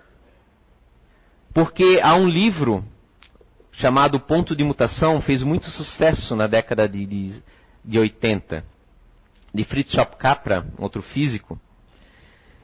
Porque 1.54 2.00
há 2.02 2.14
um 2.14 2.28
livro 2.28 2.84
chamado 3.72 4.18
Ponto 4.18 4.56
de 4.56 4.64
Mutação, 4.64 5.20
fez 5.20 5.42
muito 5.42 5.70
sucesso 5.70 6.34
na 6.34 6.46
década 6.46 6.88
de, 6.88 7.06
de, 7.06 7.42
de 7.84 7.98
80, 7.98 8.64
de 9.54 9.64
Fritjof 9.64 10.16
Capra, 10.16 10.66
outro 10.78 11.00
físico 11.00 11.60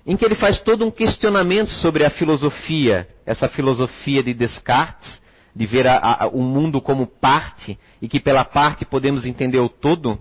em 0.07 0.17
que 0.17 0.25
ele 0.25 0.35
faz 0.35 0.61
todo 0.61 0.85
um 0.85 0.91
questionamento 0.91 1.71
sobre 1.71 2.05
a 2.05 2.11
filosofia, 2.11 3.09
essa 3.25 3.49
filosofia 3.49 4.23
de 4.23 4.35
Descartes, 4.35 5.21
de 5.55 5.67
ver 5.67 5.87
a, 5.87 6.25
a, 6.25 6.27
o 6.29 6.43
mundo 6.43 6.81
como 6.81 7.07
parte 7.07 7.79
e 8.03 8.09
que 8.09 8.21
pela 8.21 8.45
parte 8.45 8.85
podemos 8.85 9.25
entender 9.25 9.61
o 9.61 9.69
todo, 9.69 10.19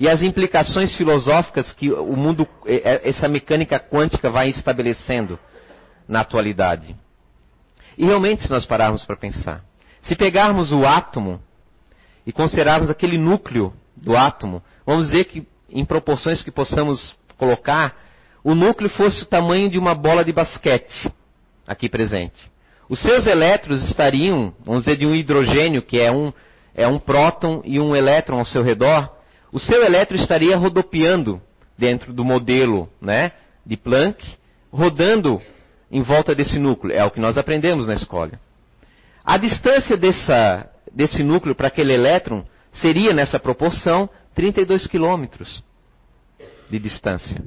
e 0.00 0.08
as 0.08 0.22
implicações 0.22 0.96
filosóficas 0.96 1.72
que 1.72 1.92
o 1.92 2.16
mundo, 2.16 2.48
essa 2.66 3.28
mecânica 3.28 3.78
quântica 3.78 4.30
vai 4.30 4.48
estabelecendo 4.48 5.38
na 6.08 6.20
atualidade. 6.20 6.96
E 7.96 8.04
realmente, 8.04 8.42
se 8.42 8.50
nós 8.50 8.66
pararmos 8.66 9.04
para 9.04 9.16
pensar, 9.16 9.62
se 10.02 10.16
pegarmos 10.16 10.72
o 10.72 10.86
átomo 10.86 11.40
e 12.26 12.32
considerarmos 12.32 12.90
aquele 12.90 13.18
núcleo 13.18 13.72
do 13.96 14.16
átomo, 14.16 14.62
vamos 14.84 15.08
dizer 15.08 15.26
que 15.26 15.46
em 15.68 15.84
proporções 15.84 16.42
que 16.42 16.50
possamos 16.50 17.14
colocar, 17.36 17.94
o 18.44 18.54
núcleo 18.54 18.90
fosse 18.90 19.22
o 19.22 19.26
tamanho 19.26 19.68
de 19.68 19.78
uma 19.78 19.94
bola 19.94 20.24
de 20.24 20.32
basquete, 20.32 21.12
aqui 21.66 21.88
presente. 21.88 22.50
Os 22.88 23.00
seus 23.00 23.26
elétrons 23.26 23.82
estariam, 23.84 24.52
vamos 24.64 24.84
dizer, 24.84 24.96
de 24.96 25.06
um 25.06 25.14
hidrogênio, 25.14 25.82
que 25.82 25.98
é 25.98 26.10
um, 26.10 26.32
é 26.74 26.86
um 26.86 26.98
próton 26.98 27.62
e 27.64 27.78
um 27.78 27.94
elétron 27.94 28.38
ao 28.38 28.44
seu 28.44 28.62
redor, 28.62 29.10
o 29.52 29.58
seu 29.58 29.82
elétron 29.84 30.16
estaria 30.16 30.56
rodopiando 30.56 31.40
dentro 31.78 32.12
do 32.12 32.24
modelo 32.24 32.88
né, 33.00 33.32
de 33.64 33.76
Planck, 33.76 34.24
rodando 34.70 35.40
em 35.90 36.02
volta 36.02 36.34
desse 36.34 36.58
núcleo. 36.58 36.96
É 36.96 37.04
o 37.04 37.10
que 37.10 37.20
nós 37.20 37.36
aprendemos 37.36 37.86
na 37.86 37.94
escola. 37.94 38.32
A 39.24 39.36
distância 39.36 39.96
dessa, 39.96 40.68
desse 40.92 41.22
núcleo 41.22 41.54
para 41.54 41.68
aquele 41.68 41.92
elétron 41.92 42.44
seria, 42.72 43.12
nessa 43.12 43.38
proporção, 43.38 44.08
32 44.34 44.86
quilômetros 44.86 45.62
de 46.68 46.78
distância. 46.78 47.42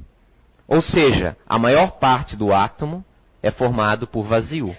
Ou 0.68 0.80
seja, 0.82 1.36
a 1.46 1.58
maior 1.58 1.92
parte 1.92 2.36
do 2.36 2.52
átomo 2.52 3.04
é 3.42 3.50
formado 3.50 4.06
por 4.06 4.24
vazio. 4.24 4.76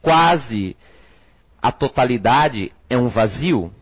Quase 0.00 0.76
a 1.60 1.72
totalidade 1.72 2.72
é 2.88 2.96
um 2.96 3.08
vazio, 3.08 3.72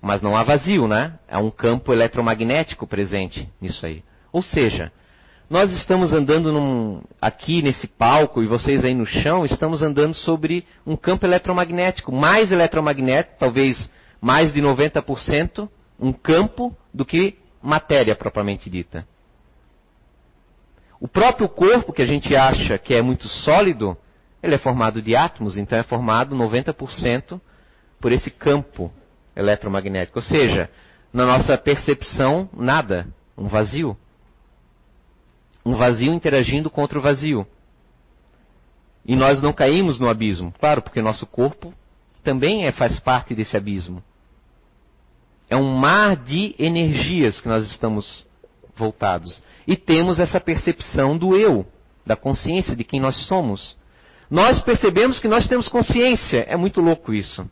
mas 0.00 0.22
não 0.22 0.36
há 0.36 0.42
vazio, 0.42 0.86
né? 0.86 1.18
É 1.28 1.38
um 1.38 1.50
campo 1.50 1.92
eletromagnético 1.92 2.86
presente 2.86 3.48
nisso 3.60 3.84
aí. 3.84 4.02
Ou 4.32 4.42
seja, 4.42 4.92
nós 5.50 5.72
estamos 5.72 6.12
andando 6.12 6.52
num, 6.52 7.02
aqui 7.20 7.60
nesse 7.60 7.86
palco 7.86 8.42
e 8.42 8.46
vocês 8.46 8.84
aí 8.84 8.94
no 8.94 9.04
chão, 9.04 9.44
estamos 9.44 9.82
andando 9.82 10.14
sobre 10.14 10.64
um 10.86 10.96
campo 10.96 11.26
eletromagnético, 11.26 12.12
mais 12.12 12.52
eletromagnético, 12.52 13.36
talvez 13.38 13.90
mais 14.20 14.52
de 14.52 14.60
90%, 14.60 15.68
um 15.98 16.12
campo 16.12 16.74
do 16.94 17.04
que 17.04 17.36
matéria 17.62 18.14
propriamente 18.14 18.70
dita. 18.70 19.06
O 21.00 21.08
próprio 21.08 21.48
corpo, 21.48 21.92
que 21.92 22.02
a 22.02 22.06
gente 22.06 22.36
acha 22.36 22.76
que 22.76 22.92
é 22.92 23.00
muito 23.00 23.26
sólido, 23.26 23.96
ele 24.42 24.54
é 24.54 24.58
formado 24.58 25.00
de 25.00 25.16
átomos, 25.16 25.56
então 25.56 25.78
é 25.78 25.82
formado 25.82 26.36
90% 26.36 27.40
por 27.98 28.12
esse 28.12 28.30
campo 28.30 28.92
eletromagnético. 29.34 30.18
Ou 30.18 30.22
seja, 30.22 30.70
na 31.12 31.24
nossa 31.24 31.56
percepção, 31.56 32.48
nada, 32.52 33.06
um 33.36 33.48
vazio. 33.48 33.96
Um 35.64 35.74
vazio 35.74 36.12
interagindo 36.12 36.68
com 36.68 36.82
outro 36.82 37.00
vazio. 37.00 37.46
E 39.04 39.16
nós 39.16 39.40
não 39.40 39.52
caímos 39.52 39.98
no 39.98 40.08
abismo, 40.08 40.52
claro, 40.60 40.82
porque 40.82 41.00
nosso 41.00 41.26
corpo 41.26 41.72
também 42.22 42.66
é, 42.66 42.72
faz 42.72 43.00
parte 43.00 43.34
desse 43.34 43.56
abismo. 43.56 44.02
É 45.48 45.56
um 45.56 45.74
mar 45.74 46.16
de 46.16 46.54
energias 46.58 47.40
que 47.40 47.48
nós 47.48 47.66
estamos 47.70 48.26
voltados. 48.80 49.40
E 49.66 49.76
temos 49.76 50.18
essa 50.18 50.40
percepção 50.40 51.16
do 51.16 51.36
eu, 51.36 51.64
da 52.04 52.16
consciência 52.16 52.74
de 52.74 52.82
quem 52.82 52.98
nós 52.98 53.26
somos. 53.26 53.76
Nós 54.28 54.60
percebemos 54.60 55.20
que 55.20 55.28
nós 55.28 55.46
temos 55.46 55.68
consciência. 55.68 56.44
É 56.48 56.56
muito 56.56 56.80
louco 56.80 57.14
isso. 57.14 57.48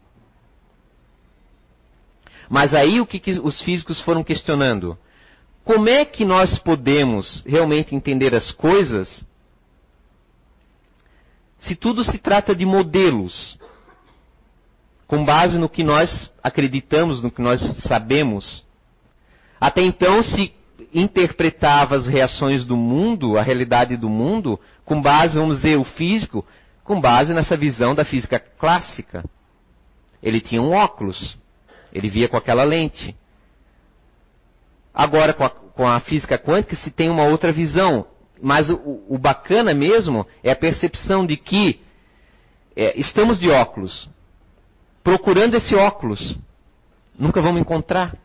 Mas 2.48 2.74
aí 2.74 3.00
o 3.00 3.06
que, 3.06 3.20
que 3.20 3.32
os 3.32 3.60
físicos 3.62 4.00
foram 4.00 4.24
questionando? 4.24 4.98
Como 5.64 5.88
é 5.88 6.04
que 6.04 6.24
nós 6.24 6.58
podemos 6.58 7.44
realmente 7.46 7.94
entender 7.94 8.34
as 8.34 8.50
coisas 8.52 9.24
se 11.58 11.74
tudo 11.76 12.04
se 12.04 12.16
trata 12.18 12.54
de 12.54 12.64
modelos, 12.64 13.58
com 15.06 15.24
base 15.24 15.58
no 15.58 15.68
que 15.68 15.82
nós 15.82 16.32
acreditamos, 16.42 17.20
no 17.20 17.30
que 17.30 17.42
nós 17.42 17.60
sabemos? 17.82 18.64
Até 19.60 19.82
então 19.82 20.22
se 20.22 20.52
interpretava 20.92 21.96
as 21.96 22.06
reações 22.06 22.64
do 22.64 22.76
mundo, 22.76 23.36
a 23.36 23.42
realidade 23.42 23.96
do 23.96 24.08
mundo, 24.08 24.58
com 24.84 25.00
base, 25.00 25.36
vamos 25.36 25.56
dizer, 25.56 25.76
o 25.76 25.84
físico, 25.84 26.44
com 26.84 27.00
base 27.00 27.34
nessa 27.34 27.56
visão 27.56 27.94
da 27.94 28.04
física 28.04 28.38
clássica. 28.38 29.24
Ele 30.22 30.40
tinha 30.40 30.62
um 30.62 30.72
óculos, 30.72 31.36
ele 31.92 32.08
via 32.08 32.28
com 32.28 32.36
aquela 32.36 32.64
lente. 32.64 33.14
Agora, 34.92 35.32
com 35.32 35.44
a, 35.44 35.50
com 35.50 35.86
a 35.86 36.00
física 36.00 36.38
quântica, 36.38 36.74
se 36.76 36.90
tem 36.90 37.08
uma 37.08 37.24
outra 37.24 37.52
visão. 37.52 38.06
Mas 38.40 38.70
o, 38.70 39.04
o 39.08 39.18
bacana 39.18 39.74
mesmo 39.74 40.26
é 40.42 40.50
a 40.50 40.56
percepção 40.56 41.26
de 41.26 41.36
que 41.36 41.80
é, 42.74 42.98
estamos 42.98 43.38
de 43.38 43.50
óculos, 43.50 44.08
procurando 45.02 45.56
esse 45.56 45.74
óculos. 45.74 46.38
Nunca 47.18 47.42
vamos 47.42 47.60
encontrar. 47.60 48.16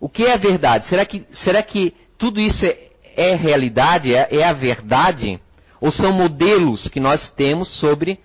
O 0.00 0.08
que 0.08 0.24
é 0.24 0.34
a 0.34 0.36
verdade? 0.36 0.86
Será 0.88 1.04
que, 1.06 1.26
será 1.32 1.62
que 1.62 1.94
tudo 2.18 2.40
isso 2.40 2.64
é, 2.64 2.90
é 3.16 3.34
realidade? 3.34 4.14
É, 4.14 4.36
é 4.36 4.44
a 4.44 4.52
verdade? 4.52 5.40
Ou 5.80 5.90
são 5.90 6.12
modelos 6.12 6.88
que 6.88 7.00
nós 7.00 7.30
temos 7.32 7.68
sobre 7.78 8.20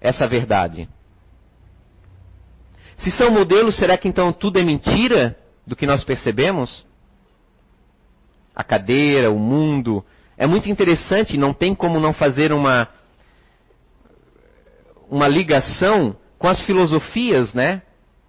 essa 0.00 0.26
verdade? 0.26 0.88
Se 2.98 3.10
são 3.10 3.30
modelos, 3.30 3.76
será 3.76 3.96
que 3.98 4.08
então 4.08 4.32
tudo 4.32 4.58
é 4.58 4.62
mentira 4.62 5.36
do 5.66 5.76
que 5.76 5.86
nós 5.86 6.02
percebemos? 6.02 6.84
A 8.54 8.64
cadeira, 8.64 9.30
o 9.30 9.38
mundo. 9.38 10.04
É 10.38 10.46
muito 10.46 10.70
interessante, 10.70 11.36
não 11.36 11.52
tem 11.52 11.74
como 11.74 12.00
não 12.00 12.14
fazer 12.14 12.52
uma, 12.52 12.88
uma 15.10 15.28
ligação 15.28 16.16
com 16.38 16.48
as 16.48 16.62
filosofias, 16.62 17.52
né? 17.52 17.82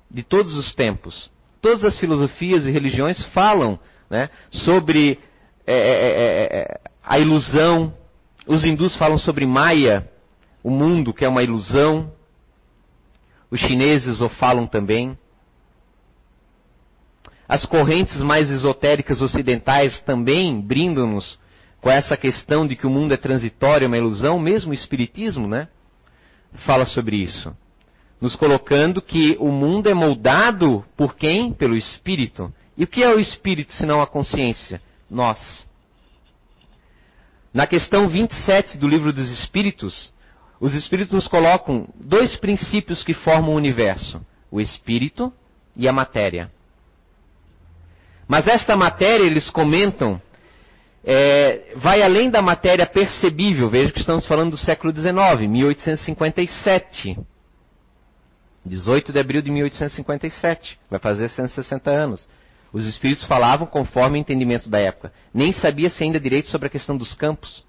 De 0.10 0.24
todos 0.24 0.56
os 0.56 0.74
tempos. 0.74 1.30
Todas 1.62 1.84
as 1.84 1.98
filosofias 1.98 2.66
e 2.66 2.72
religiões 2.72 3.24
falam 3.28 3.80
né, 4.10 4.30
sobre 4.50 5.20
é, 5.66 5.74
é, 5.74 5.78
é, 5.78 6.58
é 6.60 6.80
a 7.04 7.20
ilusão. 7.20 7.94
Os 8.46 8.64
hindus 8.64 8.96
falam 8.96 9.18
sobre 9.18 9.46
Maya, 9.46 10.10
o 10.64 10.70
mundo 10.70 11.14
que 11.14 11.26
é 11.26 11.30
uma 11.30 11.44
ilusão. 11.44 12.12
Os 13.50 13.60
chineses 13.60 14.22
o 14.22 14.30
falam 14.30 14.68
também. 14.68 15.18
As 17.48 17.66
correntes 17.66 18.22
mais 18.22 18.50
esotéricas 18.50 19.22
ocidentais 19.22 20.02
também 20.02 20.60
brindam-nos 20.60 21.40
com 21.80 21.90
essa 21.90 22.18
questão 22.18 22.68
de 22.68 22.76
que 22.76 22.86
o 22.86 22.90
mundo 22.90 23.14
é 23.14 23.18
transitório, 23.18 23.86
é 23.86 23.88
uma 23.88 23.98
ilusão, 23.98 24.38
mesmo 24.38 24.72
o 24.72 24.74
espiritismo, 24.74 25.48
né? 25.48 25.70
Fala 26.66 26.86
sobre 26.86 27.18
isso. 27.18 27.56
Nos 28.20 28.36
colocando 28.36 29.02
que 29.02 29.38
o 29.40 29.52
mundo 29.52 29.88
é 29.88 29.94
moldado 29.94 30.84
por 30.96 31.16
quem? 31.16 31.54
Pelo 31.54 31.76
espírito. 31.76 32.52
E 32.76 32.84
o 32.84 32.88
que 32.88 33.04
é 33.04 33.10
o 33.10 33.20
espírito 33.20 33.74
senão 33.74 34.02
a 34.02 34.08
consciência? 34.08 34.82
Nós. 35.10 35.68
Na 37.54 37.66
questão 37.66 38.08
27 38.10 38.78
do 38.78 38.88
livro 38.88 39.14
dos 39.14 39.30
Espíritos, 39.30 40.12
os 40.60 40.74
espíritos 40.74 41.14
nos 41.14 41.28
colocam 41.28 41.88
dois 41.96 42.36
princípios 42.36 43.04
que 43.04 43.14
formam 43.14 43.54
o 43.54 43.58
universo: 43.58 44.26
o 44.52 44.60
espírito 44.60 45.32
e 45.76 45.88
a 45.88 45.94
matéria. 45.94 46.52
Mas 48.28 48.48
esta 48.48 48.76
matéria, 48.76 49.24
eles 49.24 49.50
comentam, 49.50 50.22
é, 51.04 51.74
vai 51.76 52.02
além 52.02 52.30
da 52.30 52.42
matéria 52.42 52.86
percebível. 52.86 53.70
Veja 53.70 53.92
que 53.94 54.00
estamos 54.00 54.28
falando 54.28 54.52
do 54.52 54.58
século 54.58 54.92
XIX, 54.94 55.50
1857. 55.50 57.18
18 58.68 59.12
de 59.12 59.20
abril 59.20 59.42
de 59.42 59.52
1857. 59.52 60.80
Vai 60.90 61.00
fazer 61.00 61.30
160 61.30 61.90
anos. 61.90 62.28
Os 62.72 62.86
espíritos 62.86 63.26
falavam 63.26 63.66
conforme 63.66 64.18
o 64.18 64.22
entendimento 64.22 64.70
da 64.70 64.80
época. 64.80 65.12
Nem 65.34 65.54
sabia-se 65.54 66.04
ainda 66.04 66.20
direito 66.20 66.50
sobre 66.50 66.68
a 66.68 66.70
questão 66.70 66.98
dos 66.98 67.14
campos. 67.14 67.64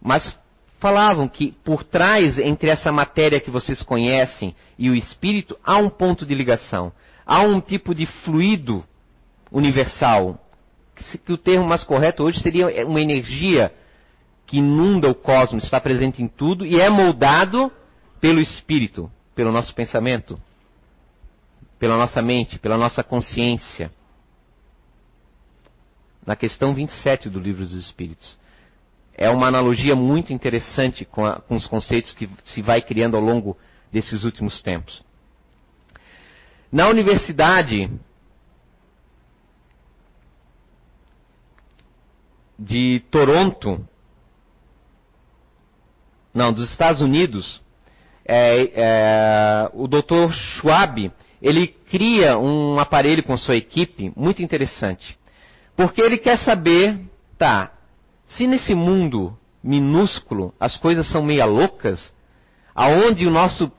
Mas 0.00 0.36
falavam 0.78 1.28
que 1.28 1.52
por 1.64 1.84
trás, 1.84 2.38
entre 2.38 2.70
essa 2.70 2.92
matéria 2.92 3.40
que 3.40 3.50
vocês 3.50 3.82
conhecem 3.82 4.54
e 4.78 4.90
o 4.90 4.94
espírito, 4.94 5.56
há 5.64 5.76
um 5.76 5.88
ponto 5.88 6.26
de 6.26 6.34
ligação. 6.34 6.92
Há 7.26 7.42
um 7.42 7.60
tipo 7.60 7.94
de 7.94 8.06
fluido 8.06 8.84
universal. 9.50 10.38
Que 11.24 11.32
o 11.32 11.38
termo 11.38 11.66
mais 11.66 11.84
correto 11.84 12.24
hoje 12.24 12.40
seria 12.40 12.84
uma 12.86 13.00
energia 13.00 13.72
que 14.46 14.58
inunda 14.58 15.08
o 15.08 15.14
cosmos, 15.14 15.64
está 15.64 15.78
presente 15.80 16.22
em 16.22 16.26
tudo 16.26 16.64
e 16.64 16.80
é 16.80 16.88
moldado 16.88 17.70
pelo 18.20 18.40
espírito, 18.40 19.10
pelo 19.34 19.52
nosso 19.52 19.74
pensamento, 19.74 20.40
pela 21.78 21.96
nossa 21.96 22.20
mente, 22.20 22.58
pela 22.58 22.76
nossa 22.76 23.02
consciência. 23.02 23.90
Na 26.26 26.36
questão 26.36 26.74
27 26.74 27.28
do 27.28 27.40
Livro 27.40 27.62
dos 27.62 27.74
Espíritos 27.74 28.38
é 29.18 29.28
uma 29.28 29.48
analogia 29.48 29.96
muito 29.96 30.32
interessante 30.32 31.04
com, 31.04 31.26
a, 31.26 31.40
com, 31.40 31.56
os 31.56 31.66
conceitos 31.66 32.12
que 32.12 32.30
se 32.44 32.62
vai 32.62 32.80
criando 32.80 33.16
ao 33.16 33.22
longo 33.22 33.56
desses 33.90 34.22
últimos 34.22 34.62
tempos. 34.62 35.02
Na 36.70 36.88
universidade 36.88 37.90
de 42.56 43.02
Toronto, 43.10 43.84
não, 46.32 46.52
dos 46.52 46.70
Estados 46.70 47.00
Unidos, 47.00 47.60
é, 48.28 48.70
é, 48.74 49.70
o 49.72 49.88
Dr. 49.88 50.30
Schwab, 50.32 51.10
ele 51.40 51.66
cria 51.66 52.38
um 52.38 52.78
aparelho 52.78 53.22
com 53.22 53.36
sua 53.38 53.56
equipe 53.56 54.12
muito 54.14 54.42
interessante. 54.42 55.16
Porque 55.74 56.02
ele 56.02 56.18
quer 56.18 56.36
saber, 56.36 57.00
tá, 57.38 57.72
se 58.28 58.46
nesse 58.46 58.74
mundo 58.74 59.36
minúsculo 59.64 60.52
as 60.60 60.76
coisas 60.76 61.10
são 61.10 61.22
meia 61.22 61.46
loucas, 61.46 62.12
aonde 62.74 63.26
o 63.26 63.30
nosso, 63.30 63.72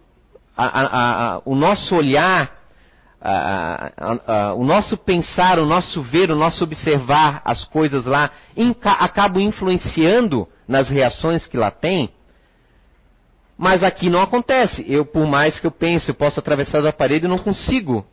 a, 0.57 0.65
a, 0.65 1.35
a, 1.35 1.41
o 1.45 1.53
nosso 1.55 1.95
olhar, 1.95 2.57
o 4.55 4.63
nosso 4.63 4.97
pensar, 4.97 5.59
o 5.59 5.65
nosso 5.65 6.01
ver, 6.01 6.31
o 6.31 6.35
nosso 6.35 6.63
observar 6.63 7.41
as 7.43 7.65
coisas 7.65 8.05
lá 8.05 8.31
acabam 8.83 9.43
influenciando 9.43 10.47
nas 10.67 10.89
reações 10.89 11.45
que 11.45 11.57
lá 11.57 11.69
tem, 11.69 12.09
mas 13.59 13.83
aqui 13.83 14.09
não 14.09 14.21
acontece. 14.21 14.85
Eu, 14.87 15.05
por 15.05 15.27
mais 15.27 15.59
que 15.59 15.67
eu 15.67 15.71
pense, 15.71 16.07
eu 16.07 16.15
posso 16.15 16.39
atravessar 16.39 16.85
a 16.87 16.93
parede 16.93 17.25
e 17.25 17.27
não 17.27 17.37
consigo. 17.37 18.05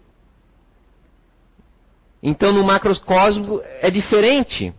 Então 2.21 2.53
no 2.53 2.65
macrocosmo 2.65 3.63
é 3.81 3.89
diferente. 3.89 4.75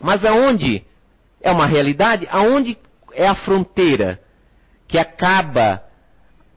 Mas 0.00 0.24
aonde 0.24 0.82
é 1.40 1.52
uma 1.52 1.64
realidade? 1.64 2.26
Aonde 2.28 2.76
é 3.12 3.24
a 3.24 3.36
fronteira 3.36 4.20
que 4.88 4.98
acaba 4.98 5.80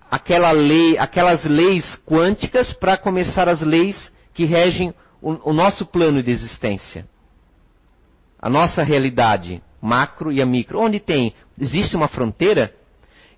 aquela 0.10 0.50
lei, 0.50 0.98
aquelas 0.98 1.46
leis 1.46 1.86
quânticas 2.08 2.74
para 2.74 2.98
começar 2.98 3.48
as 3.48 3.62
leis 3.62 4.12
que 4.34 4.46
regem 4.46 4.96
o, 5.22 5.52
o 5.52 5.54
nosso 5.54 5.86
plano 5.86 6.24
de 6.24 6.32
existência? 6.32 7.08
A 8.42 8.50
nossa 8.50 8.82
realidade, 8.82 9.62
macro 9.80 10.32
e 10.32 10.42
a 10.42 10.46
micro. 10.46 10.80
Onde 10.80 11.00
tem? 11.00 11.36
Existe 11.60 11.96
uma 11.96 12.08
fronteira? 12.08 12.74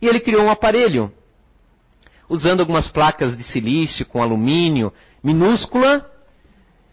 E 0.02 0.08
ele 0.08 0.20
criou 0.20 0.44
um 0.44 0.52
aparelho, 0.52 1.12
usando 2.30 2.60
algumas 2.60 2.88
placas 2.88 3.38
de 3.38 3.44
silício 3.44 4.06
com 4.06 4.22
alumínio, 4.22 4.94
minúscula, 5.24 6.10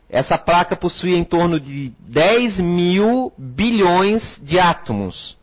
essa 0.08 0.38
placa 0.38 0.76
possuía 0.76 1.16
em 1.16 1.24
torno 1.24 1.58
de 1.58 1.92
10 1.98 2.60
mil 2.60 3.32
bilhões 3.36 4.38
de 4.42 4.58
átomos. 4.58 5.36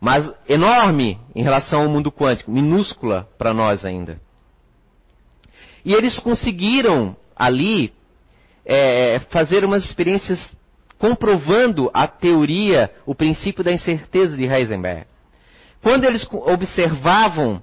Mas 0.00 0.32
enorme 0.48 1.18
em 1.34 1.42
relação 1.42 1.82
ao 1.82 1.88
mundo 1.88 2.10
quântico, 2.10 2.50
minúscula 2.50 3.28
para 3.36 3.52
nós 3.52 3.84
ainda. 3.84 4.20
E 5.84 5.92
eles 5.92 6.18
conseguiram 6.18 7.16
ali 7.34 7.92
é, 8.64 9.18
fazer 9.30 9.64
umas 9.64 9.84
experiências 9.84 10.54
comprovando 10.98 11.90
a 11.92 12.06
teoria, 12.06 12.92
o 13.06 13.14
princípio 13.14 13.64
da 13.64 13.72
incerteza 13.72 14.36
de 14.36 14.44
Heisenberg. 14.44 15.06
Quando 15.82 16.04
eles 16.04 16.26
observavam 16.30 17.62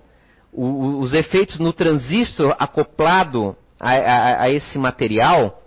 os 0.51 1.13
efeitos 1.13 1.60
no 1.60 1.71
transistor 1.71 2.56
acoplado 2.58 3.56
a, 3.80 3.91
a, 3.91 4.41
a 4.43 4.49
esse 4.49 4.77
material, 4.77 5.62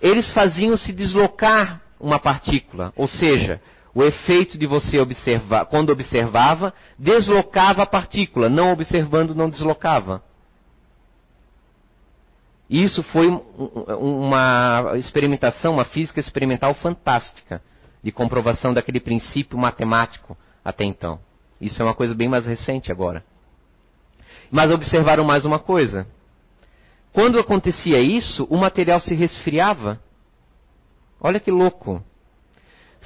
eles 0.00 0.28
faziam 0.30 0.76
se 0.76 0.92
deslocar 0.92 1.80
uma 2.00 2.18
partícula, 2.18 2.92
ou 2.96 3.06
seja, 3.06 3.60
o 3.94 4.02
efeito 4.02 4.58
de 4.58 4.66
você 4.66 4.98
observar, 4.98 5.66
quando 5.66 5.90
observava, 5.90 6.74
deslocava 6.98 7.82
a 7.82 7.86
partícula, 7.86 8.48
não 8.48 8.72
observando, 8.72 9.34
não 9.34 9.48
deslocava. 9.48 10.22
Isso 12.68 13.02
foi 13.04 13.28
uma 13.28 14.94
experimentação, 14.96 15.74
uma 15.74 15.84
física 15.84 16.18
experimental 16.18 16.74
fantástica, 16.74 17.62
de 18.02 18.10
comprovação 18.10 18.74
daquele 18.74 19.00
princípio 19.00 19.56
matemático 19.56 20.36
até 20.64 20.84
então. 20.84 21.20
Isso 21.60 21.80
é 21.80 21.84
uma 21.84 21.94
coisa 21.94 22.14
bem 22.14 22.28
mais 22.28 22.46
recente 22.46 22.90
agora. 22.90 23.24
Mas 24.50 24.70
observaram 24.70 25.24
mais 25.24 25.44
uma 25.44 25.58
coisa. 25.58 26.06
Quando 27.12 27.38
acontecia 27.38 28.00
isso, 28.00 28.46
o 28.50 28.56
material 28.56 29.00
se 29.00 29.14
resfriava. 29.14 30.00
Olha 31.20 31.40
que 31.40 31.50
louco. 31.50 32.02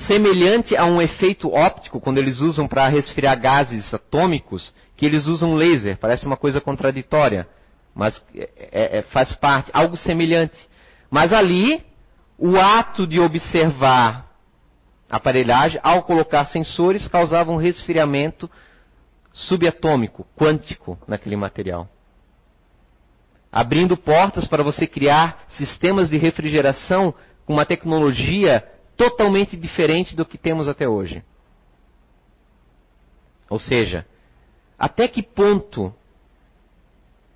Semelhante 0.06 0.76
a 0.76 0.84
um 0.84 1.02
efeito 1.02 1.50
óptico, 1.52 2.00
quando 2.00 2.18
eles 2.18 2.40
usam 2.40 2.66
para 2.68 2.88
resfriar 2.88 3.38
gases 3.40 3.92
atômicos, 3.92 4.72
que 4.96 5.04
eles 5.04 5.26
usam 5.26 5.54
laser. 5.54 5.98
Parece 5.98 6.24
uma 6.24 6.37
coisa 6.37 6.61
contraditória, 6.61 7.48
mas 7.94 8.22
é, 8.34 8.48
é, 8.58 8.98
é, 8.98 9.02
faz 9.02 9.34
parte, 9.34 9.70
algo 9.74 9.96
semelhante. 9.96 10.58
Mas 11.11 11.32
ali, 11.32 11.82
o 12.38 12.56
ato 12.56 13.06
de 13.06 13.18
observar 13.18 14.28
aparelhagem, 15.11 15.81
ao 15.83 16.03
colocar 16.03 16.44
sensores, 16.47 17.09
causava 17.09 17.51
um 17.51 17.57
resfriamento 17.57 18.51
subatômico, 19.33 20.27
quântico, 20.37 20.99
naquele 21.07 21.37
material. 21.37 21.88
abrindo 23.51 23.97
portas 23.97 24.47
para 24.47 24.62
você 24.62 24.87
criar 24.87 25.47
sistemas 25.49 26.11
de 26.11 26.18
refrigeração 26.18 27.14
com 27.47 27.55
uma 27.55 27.64
tecnologia 27.64 28.62
totalmente 28.94 29.57
diferente 29.57 30.14
do 30.14 30.27
que 30.27 30.37
temos 30.37 30.68
até 30.68 30.87
hoje. 30.87 31.25
Ou 33.49 33.59
seja, 33.59 34.05
até 34.79 35.09
que 35.09 35.23
ponto 35.23 35.94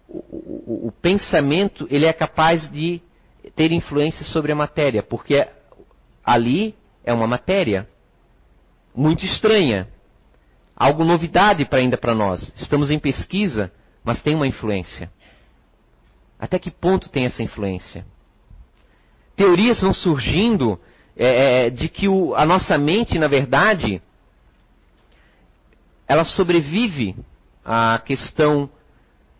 o, 0.07 0.19
o, 0.19 0.87
o, 0.89 0.93
pensamento 0.93 1.87
ele 1.91 2.05
é 2.05 2.13
capaz 2.13 2.71
de 2.71 3.01
ter 3.57 3.73
influência 3.73 4.27
sobre 4.27 4.53
a 4.53 4.57
matéria, 4.57 5.03
porque 5.03 5.49
ali 6.23 6.75
é 7.05 7.12
uma 7.12 7.27
matéria 7.27 7.88
muito 8.95 9.25
estranha, 9.25 9.88
algo 10.77 11.05
novidade 11.05 11.67
ainda 11.71 11.97
para 11.97 12.15
nós. 12.15 12.53
Estamos 12.57 12.91
em 12.91 12.99
pesquisa, 12.99 13.73
mas 14.05 14.23
tem 14.23 14.35
uma 14.35 14.47
influência. 14.47 15.11
Até 16.38 16.59
que 16.59 16.71
ponto 16.71 17.09
tem 17.09 17.25
essa 17.25 17.43
influência? 17.43 18.05
Teorias 19.37 19.81
vão 19.81 19.95
surgindo 19.95 20.79
é, 21.17 21.67
é, 21.67 21.71
de 21.71 21.88
que 21.88 22.09
o, 22.09 22.35
a 22.35 22.45
nossa 22.45 22.77
mente, 22.77 23.19
na 23.19 23.29
verdade, 23.29 24.03
ela 26.07 26.25
sobrevive 26.25 27.17
à 27.65 28.01
questão 28.05 28.69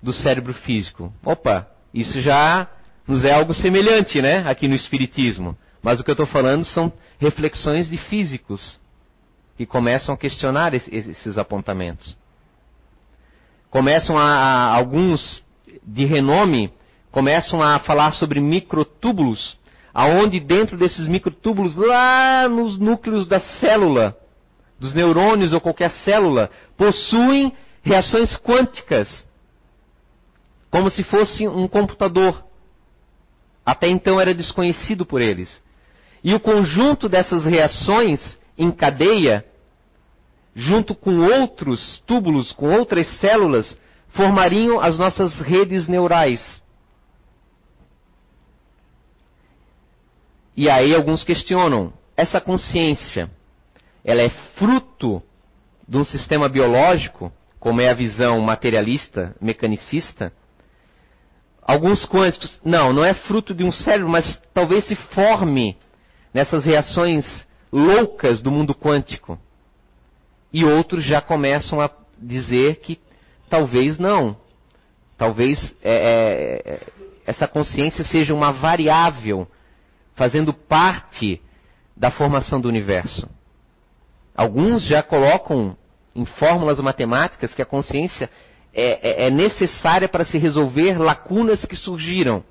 do 0.03 0.13
cérebro 0.13 0.55
físico. 0.55 1.13
Opa, 1.25 1.69
isso 1.93 2.21
já 2.21 2.69
nos 3.07 3.25
é 3.25 3.33
algo 3.33 3.53
semelhante, 3.53 4.23
né? 4.23 4.49
Aqui 4.49 4.69
no 4.69 4.75
Espiritismo. 4.75 5.57
Mas 5.83 5.99
o 5.99 6.05
que 6.05 6.11
eu 6.11 6.15
estou 6.15 6.27
falando 6.27 6.65
são 6.65 6.93
reflexões 7.19 7.91
de 7.91 7.99
físicos 7.99 8.81
que 9.57 9.67
começam 9.67 10.15
a 10.15 10.19
questionar 10.19 10.75
esses 10.75 11.37
apontamentos. 11.37 12.17
Começam 13.69 14.17
a, 14.17 14.25
a 14.25 14.77
alguns 14.77 15.43
de 15.85 16.05
renome 16.05 16.73
começam 17.13 17.63
a 17.63 17.79
falar 17.79 18.15
sobre 18.15 18.41
microtúbulos, 18.41 19.59
aonde 19.93 20.41
dentro 20.41 20.79
desses 20.79 21.07
microtúbulos, 21.07 21.77
lá 21.77 22.49
nos 22.49 22.79
núcleos 22.79 23.27
da 23.27 23.39
célula, 23.39 24.17
dos 24.81 24.95
neurônios 24.95 25.53
ou 25.53 25.61
qualquer 25.61 25.91
célula, 25.91 26.51
possuem 26.77 27.53
reações 27.83 28.35
quânticas, 28.39 29.29
como 30.71 30.91
se 30.91 31.05
fosse 31.05 31.47
um 31.47 31.69
computador. 31.69 32.43
Até 33.65 33.89
então 33.89 34.19
era 34.19 34.35
desconhecido 34.35 35.05
por 35.05 35.21
eles. 35.21 35.63
E 36.23 36.35
o 36.35 36.41
conjunto 36.41 37.09
dessas 37.09 37.45
reações 37.45 38.39
em 38.57 38.71
cadeia, 38.71 39.45
junto 40.55 40.95
com 40.95 41.19
outros 41.19 42.03
túbulos, 42.07 42.53
com 42.53 42.71
outras 42.71 43.09
células, 43.19 43.77
formariam 44.11 44.81
as 44.81 44.99
nossas 44.99 45.41
redes 45.41 45.89
neurais. 45.89 46.63
E 50.57 50.69
aí 50.69 50.95
alguns 50.95 51.25
questionam: 51.25 51.93
essa 52.17 52.41
consciência, 52.41 53.31
ela 54.05 54.23
é 54.23 54.29
fruto 54.57 55.23
de 55.89 55.97
um 55.97 56.05
sistema 56.05 56.49
biológico, 56.49 57.33
como 57.59 57.81
é 57.81 57.89
a 57.89 57.95
visão 57.95 58.41
materialista, 58.41 59.35
mecanicista? 59.41 60.33
Alguns 61.63 62.05
quânticos, 62.05 62.61
não, 62.65 62.93
não 62.93 63.05
é 63.05 63.15
fruto 63.15 63.55
de 63.55 63.63
um 63.65 63.73
cérebro, 63.73 64.09
mas 64.09 64.41
talvez 64.53 64.85
se 64.85 64.95
forme 64.95 65.77
nessas 66.33 66.65
reações 66.65 67.47
loucas 67.73 68.43
do 68.43 68.51
mundo 68.51 68.75
quântico. 68.75 69.39
E 70.53 70.65
outros 70.65 71.05
já 71.05 71.21
começam 71.21 71.81
a 71.81 71.91
dizer 72.19 72.77
que 72.77 73.01
talvez 73.49 73.99
não. 73.99 74.37
Talvez 75.17 75.75
é, 75.83 75.95
é, 75.95 76.73
é 76.73 76.81
essa 77.25 77.47
consciência 77.47 78.05
seja 78.05 78.35
uma 78.35 78.53
variável 78.53 79.47
fazendo 80.15 80.53
parte 80.53 81.41
da 81.97 82.11
formação 82.11 82.61
do 82.61 82.69
universo. 82.69 83.29
Alguns 84.35 84.83
já 84.85 85.03
colocam 85.03 85.77
em 86.15 86.25
fórmulas 86.25 86.81
matemáticas 86.81 87.55
que 87.55 87.63
a 87.63 87.67
consciência 87.67 88.29
é, 88.75 89.25
é, 89.25 89.27
é 89.27 89.31
necessária 89.31 90.09
para 90.09 90.25
se 90.25 90.39
resolver 90.39 90.99
lacunas 90.99 91.65
que 91.65 91.77
surgiram. 91.77 92.43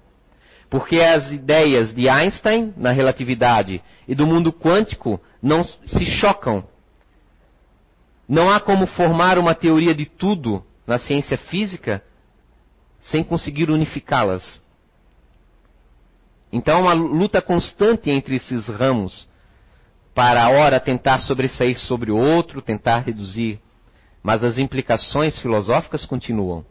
Porque 0.71 1.01
as 1.01 1.29
ideias 1.33 1.93
de 1.93 2.07
Einstein 2.07 2.73
na 2.77 2.91
relatividade 2.91 3.83
e 4.07 4.15
do 4.15 4.25
mundo 4.25 4.53
quântico 4.53 5.19
não 5.43 5.65
se 5.65 6.05
chocam. 6.05 6.63
Não 8.25 8.49
há 8.49 8.57
como 8.57 8.87
formar 8.87 9.37
uma 9.37 9.53
teoria 9.53 9.93
de 9.93 10.05
tudo 10.05 10.63
na 10.87 10.97
ciência 10.97 11.37
física 11.37 12.01
sem 13.01 13.21
conseguir 13.21 13.69
unificá-las. 13.69 14.61
Então, 16.53 16.83
uma 16.83 16.93
luta 16.93 17.41
constante 17.41 18.09
entre 18.09 18.37
esses 18.37 18.65
ramos 18.67 19.27
para, 20.15 20.41
a 20.41 20.49
hora, 20.51 20.79
tentar 20.79 21.19
sobressair 21.19 21.77
sobre 21.79 22.11
o 22.11 22.17
outro, 22.17 22.61
tentar 22.61 22.99
reduzir. 22.99 23.59
Mas 24.23 24.41
as 24.41 24.57
implicações 24.57 25.37
filosóficas 25.37 26.05
continuam. 26.05 26.65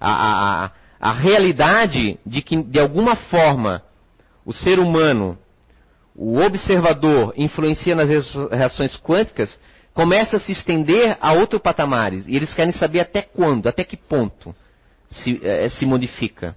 A, 0.00 0.64
a 0.64 0.70
realidade 1.12 2.18
de 2.26 2.42
que, 2.42 2.62
de 2.62 2.78
alguma 2.78 3.16
forma, 3.16 3.82
o 4.44 4.52
ser 4.52 4.78
humano, 4.78 5.38
o 6.14 6.38
observador, 6.40 7.32
influencia 7.36 7.94
nas 7.94 8.08
reações 8.50 8.96
quânticas, 8.96 9.58
começa 9.94 10.36
a 10.36 10.40
se 10.40 10.52
estender 10.52 11.16
a 11.20 11.32
outros 11.32 11.60
patamares. 11.62 12.26
E 12.26 12.34
eles 12.34 12.52
querem 12.54 12.72
saber 12.72 13.00
até 13.00 13.22
quando, 13.22 13.68
até 13.68 13.84
que 13.84 13.96
ponto 13.96 14.54
se, 15.10 15.40
eh, 15.42 15.68
se 15.70 15.86
modifica. 15.86 16.56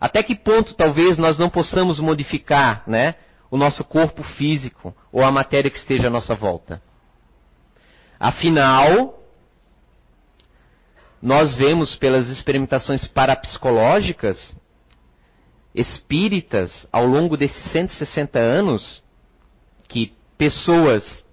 Até 0.00 0.22
que 0.22 0.34
ponto 0.34 0.74
talvez 0.74 1.16
nós 1.16 1.38
não 1.38 1.48
possamos 1.48 1.98
modificar, 1.98 2.82
né, 2.86 3.14
o 3.50 3.56
nosso 3.56 3.82
corpo 3.82 4.22
físico 4.22 4.94
ou 5.10 5.24
a 5.24 5.30
matéria 5.30 5.70
que 5.70 5.78
esteja 5.78 6.08
à 6.08 6.10
nossa 6.10 6.34
volta? 6.34 6.82
Afinal, 8.18 9.18
nós 11.26 11.56
vemos 11.56 11.96
pelas 11.96 12.28
experimentações 12.28 13.04
parapsicológicas 13.08 14.54
espíritas 15.74 16.86
ao 16.92 17.04
longo 17.04 17.36
desses 17.36 17.72
160 17.72 18.38
anos 18.38 19.02
que 19.88 20.12
pessoas 20.38 21.24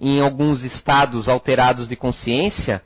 em 0.00 0.20
alguns 0.20 0.64
estados 0.64 1.28
alterados 1.28 1.86
de 1.86 1.94
consciência 1.94 2.82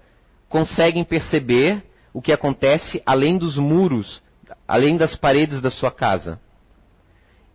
conseguem 0.46 1.02
perceber 1.02 1.83
o 2.12 2.20
que 2.20 2.30
acontece 2.30 3.02
além 3.07 3.38
dos 3.38 3.57
muros 3.57 4.22
além 4.68 4.98
das 4.98 5.16
paredes 5.16 5.62
da 5.62 5.70
sua 5.70 5.90
casa. 5.90 6.38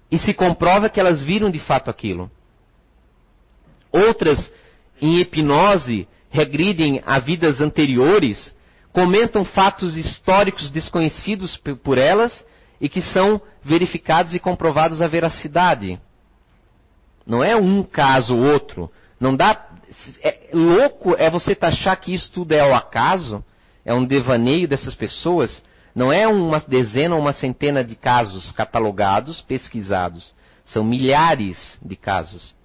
E 0.09 0.17
se 0.17 0.33
comprova 0.33 0.89
que 0.89 0.99
elas 0.99 1.21
viram 1.21 1.51
de 1.51 1.59
fato 1.59 1.91
aquilo. 1.91 2.31
Outras, 3.91 4.51
em 4.99 5.19
hipnose, 5.19 6.07
regridem 6.31 7.03
a 7.05 7.19
vidas 7.19 7.61
anteriores, 7.61 8.57
comentam 8.93 9.45
fatos 9.45 9.95
históricos 9.95 10.69
desconhecidos 10.69 11.57
por 11.83 11.97
elas 11.97 12.45
e 12.81 12.87
que 12.89 13.01
são 13.01 13.41
verificados 13.63 14.33
e 14.33 14.39
comprovados 14.39 15.01
a 15.01 15.07
veracidade. 15.07 15.99
Não 17.25 17.43
é 17.43 17.55
um 17.55 17.83
caso 17.83 18.35
ou 18.35 18.43
outro. 18.43 18.91
Não 19.19 19.35
dá. 19.35 19.67
É, 20.23 20.49
louco 20.53 21.15
é 21.17 21.29
você 21.29 21.53
taxar 21.53 21.99
que 21.99 22.13
isso 22.13 22.31
tudo 22.31 22.53
é 22.53 22.59
ao 22.59 22.73
acaso, 22.73 23.43
é 23.83 23.93
um 23.93 24.05
devaneio 24.05 24.67
dessas 24.67 24.95
pessoas. 24.95 25.61
Não 25.93 26.13
é 26.13 26.27
uma 26.27 26.59
dezena 26.59 27.15
ou 27.15 27.21
uma 27.21 27.33
centena 27.33 27.83
de 27.83 27.95
casos 27.95 28.51
catalogados, 28.51 29.41
pesquisados. 29.41 30.33
São 30.65 30.83
milhares 30.83 31.77
de 31.81 31.95
casos. 31.95 32.55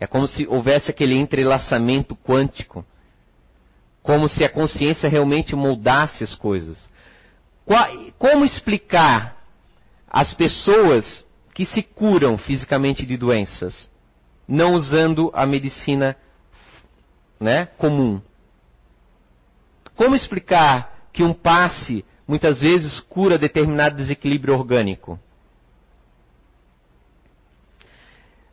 É 0.00 0.06
como 0.06 0.28
se 0.28 0.46
houvesse 0.46 0.90
aquele 0.90 1.14
entrelaçamento 1.14 2.14
quântico. 2.16 2.84
Como 4.02 4.28
se 4.28 4.44
a 4.44 4.48
consciência 4.48 5.08
realmente 5.08 5.56
moldasse 5.56 6.22
as 6.22 6.34
coisas. 6.34 6.88
Como 8.18 8.44
explicar 8.44 9.36
as 10.08 10.32
pessoas 10.34 11.26
que 11.52 11.66
se 11.66 11.82
curam 11.82 12.38
fisicamente 12.38 13.04
de 13.04 13.16
doenças, 13.16 13.90
não 14.46 14.74
usando 14.74 15.30
a 15.34 15.44
medicina 15.44 16.16
né, 17.38 17.66
comum? 17.66 18.22
Como 19.94 20.14
explicar 20.14 21.08
que 21.12 21.22
um 21.22 21.34
passe 21.34 22.04
muitas 22.26 22.60
vezes 22.60 23.00
cura 23.00 23.36
determinado 23.36 23.96
desequilíbrio 23.96 24.54
orgânico? 24.54 25.18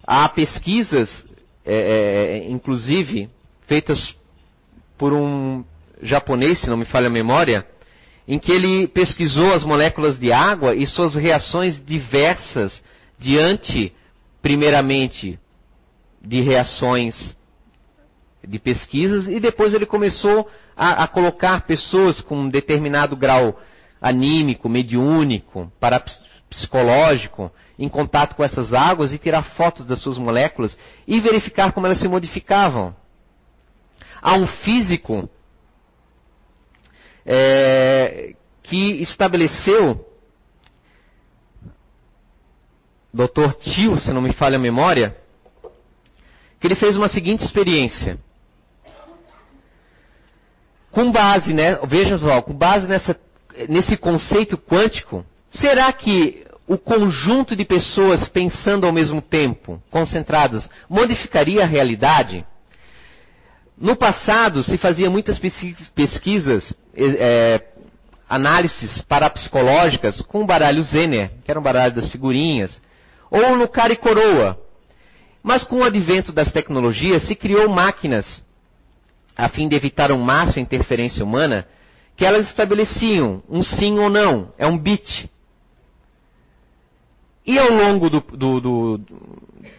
Há 0.05 0.27
pesquisas, 0.29 1.25
é, 1.65 2.43
é, 2.45 2.51
inclusive, 2.51 3.29
feitas 3.67 4.15
por 4.97 5.13
um 5.13 5.63
japonês, 6.01 6.59
se 6.59 6.69
não 6.69 6.77
me 6.77 6.85
falha 6.85 7.07
a 7.07 7.11
memória, 7.11 7.65
em 8.27 8.39
que 8.39 8.51
ele 8.51 8.87
pesquisou 8.87 9.53
as 9.53 9.63
moléculas 9.63 10.17
de 10.17 10.31
água 10.31 10.75
e 10.75 10.85
suas 10.85 11.15
reações 11.15 11.83
diversas 11.83 12.81
diante, 13.17 13.93
primeiramente, 14.41 15.39
de 16.21 16.41
reações 16.41 17.35
de 18.47 18.59
pesquisas 18.59 19.27
e 19.27 19.39
depois 19.39 19.73
ele 19.73 19.85
começou 19.85 20.47
a, 20.75 21.03
a 21.03 21.07
colocar 21.07 21.65
pessoas 21.65 22.21
com 22.21 22.41
um 22.41 22.49
determinado 22.49 23.15
grau 23.15 23.59
anímico, 24.01 24.69
mediúnico, 24.69 25.71
parapsicológico, 26.49 27.51
em 27.77 27.89
contato 27.89 28.35
com 28.35 28.43
essas 28.43 28.73
águas 28.73 29.11
e 29.11 29.17
tirar 29.17 29.43
fotos 29.55 29.85
das 29.85 29.99
suas 29.99 30.17
moléculas 30.17 30.77
e 31.07 31.19
verificar 31.19 31.71
como 31.71 31.85
elas 31.85 31.99
se 31.99 32.07
modificavam. 32.07 32.95
Há 34.21 34.35
um 34.35 34.47
físico 34.47 35.29
é, 37.25 38.33
que 38.63 39.01
estabeleceu, 39.01 40.05
Dr. 43.13 43.53
Tio, 43.61 43.99
se 43.99 44.11
não 44.11 44.21
me 44.21 44.33
falha 44.33 44.55
a 44.57 44.59
memória, 44.59 45.15
que 46.59 46.67
ele 46.67 46.75
fez 46.75 46.97
uma 46.97 47.09
seguinte 47.09 47.43
experiência. 47.43 48.17
Com 50.91 51.11
base, 51.11 51.53
né, 51.53 51.77
vejam 51.85 52.17
só, 52.17 52.41
com 52.41 52.53
base 52.53 52.87
nessa, 52.87 53.19
nesse 53.67 53.97
conceito 53.97 54.57
quântico, 54.57 55.25
será 55.57 55.91
que 55.93 56.45
o 56.67 56.77
conjunto 56.77 57.55
de 57.55 57.63
pessoas 57.63 58.27
pensando 58.27 58.85
ao 58.85 58.93
mesmo 58.93 59.21
tempo, 59.21 59.81
concentradas, 59.91 60.69
modificaria 60.89 61.63
a 61.63 61.67
realidade? 61.67 62.45
No 63.77 63.95
passado, 63.95 64.63
se 64.63 64.77
fazia 64.77 65.09
muitas 65.09 65.39
pesquisas, 65.93 66.73
é, 66.95 67.61
análises 68.27 69.01
parapsicológicas 69.03 70.21
com 70.21 70.41
o 70.43 70.45
baralho 70.45 70.81
Zener, 70.83 71.31
que 71.43 71.51
era 71.51 71.59
um 71.59 71.63
baralho 71.63 71.93
das 71.93 72.09
figurinhas, 72.09 72.79
ou 73.29 73.55
no 73.57 73.67
cara 73.67 73.93
e 73.93 73.97
coroa. 73.97 74.59
Mas 75.43 75.63
com 75.63 75.77
o 75.77 75.83
advento 75.83 76.31
das 76.31 76.51
tecnologias, 76.51 77.23
se 77.23 77.35
criou 77.35 77.69
máquinas, 77.69 78.43
a 79.35 79.49
fim 79.49 79.67
de 79.67 79.75
evitar 79.75 80.09
ao 80.09 80.17
máximo 80.17 80.59
a 80.59 80.61
interferência 80.61 81.23
humana, 81.23 81.67
que 82.15 82.25
elas 82.25 82.47
estabeleciam 82.47 83.43
um 83.49 83.61
sim 83.61 83.99
ou 83.99 84.09
não, 84.09 84.53
é 84.57 84.65
um 84.65 84.77
bit. 84.77 85.29
E 87.45 87.59
ao 87.59 87.71
longo 87.71 88.09
do, 88.09 88.19
do, 88.19 88.59
do, 88.59 89.01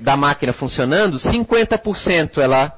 da 0.01 0.17
máquina 0.17 0.53
funcionando, 0.53 1.19
50% 1.19 2.39
ela 2.39 2.73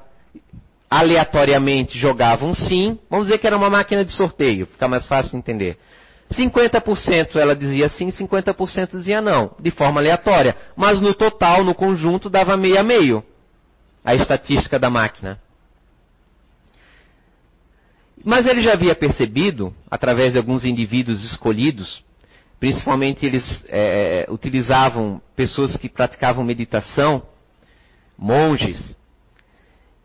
aleatoriamente 0.89 1.97
jogava 1.97 2.45
um 2.45 2.55
sim, 2.55 2.97
vamos 3.09 3.27
dizer 3.27 3.37
que 3.37 3.45
era 3.45 3.55
uma 3.55 3.69
máquina 3.69 4.03
de 4.03 4.11
sorteio, 4.13 4.65
fica 4.65 4.87
mais 4.87 5.05
fácil 5.05 5.31
de 5.31 5.37
entender. 5.37 5.77
50% 6.33 7.35
ela 7.35 7.55
dizia 7.55 7.89
sim, 7.89 8.11
50% 8.11 8.91
dizia 8.91 9.21
não, 9.21 9.51
de 9.59 9.71
forma 9.71 9.99
aleatória. 9.99 10.55
Mas 10.75 10.99
no 10.99 11.13
total, 11.13 11.63
no 11.63 11.75
conjunto, 11.75 12.29
dava 12.29 12.57
meio 12.57 12.79
a 12.79 12.83
meio 12.83 13.23
a 14.03 14.15
estatística 14.15 14.79
da 14.79 14.89
máquina. 14.89 15.39
Mas 18.23 18.45
ele 18.45 18.61
já 18.61 18.73
havia 18.73 18.95
percebido, 18.95 19.73
através 19.89 20.33
de 20.33 20.39
alguns 20.39 20.65
indivíduos 20.65 21.23
escolhidos, 21.23 22.03
principalmente 22.59 23.25
eles 23.25 23.65
é, 23.69 24.27
utilizavam 24.29 25.21
pessoas 25.35 25.77
que 25.77 25.87
praticavam 25.87 26.43
meditação, 26.43 27.23
monges, 28.17 28.97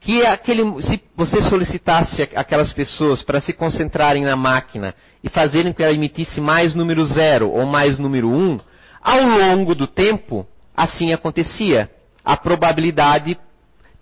que 0.01 0.25
aquele, 0.25 0.63
se 0.83 1.01
você 1.17 1.43
solicitasse 1.43 2.23
aquelas 2.35 2.73
pessoas 2.73 3.23
para 3.23 3.41
se 3.41 3.53
concentrarem 3.53 4.23
na 4.23 4.37
máquina 4.37 4.95
e 5.23 5.31
fazerem 5.31 5.73
com 5.73 5.79
que 5.79 5.83
ela 5.83 5.95
emitisse 5.95 6.41
mais 6.41 6.75
número 6.75 7.03
zero 7.07 7.51
ou 7.51 7.65
mais 7.65 7.99
número 7.99 8.29
um, 8.29 8.61
ao 9.03 9.23
longo 9.23 9.75
do 9.75 9.87
tempo, 9.87 10.47
assim 10.77 11.13
acontecia. 11.13 11.91
A 12.23 12.37
probabilidade 12.37 13.39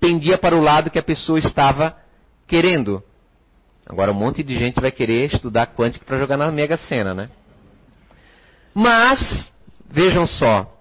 pendia 0.01 0.37
para 0.37 0.57
o 0.57 0.61
lado 0.61 0.91
que 0.91 0.99
a 0.99 1.03
pessoa 1.03 1.39
estava 1.39 1.97
querendo. 2.49 3.03
Agora 3.87 4.11
um 4.11 4.15
monte 4.15 4.43
de 4.43 4.59
gente 4.59 4.81
vai 4.81 4.91
querer 4.91 5.33
estudar 5.33 5.69
quântica 5.69 6.05
para 6.05 6.19
jogar 6.19 6.37
na 6.37 6.51
Mega 6.51 6.77
Sena, 6.77 7.15
né? 7.15 7.31
Mas, 8.75 9.51
vejam 9.91 10.27
só, 10.27 10.73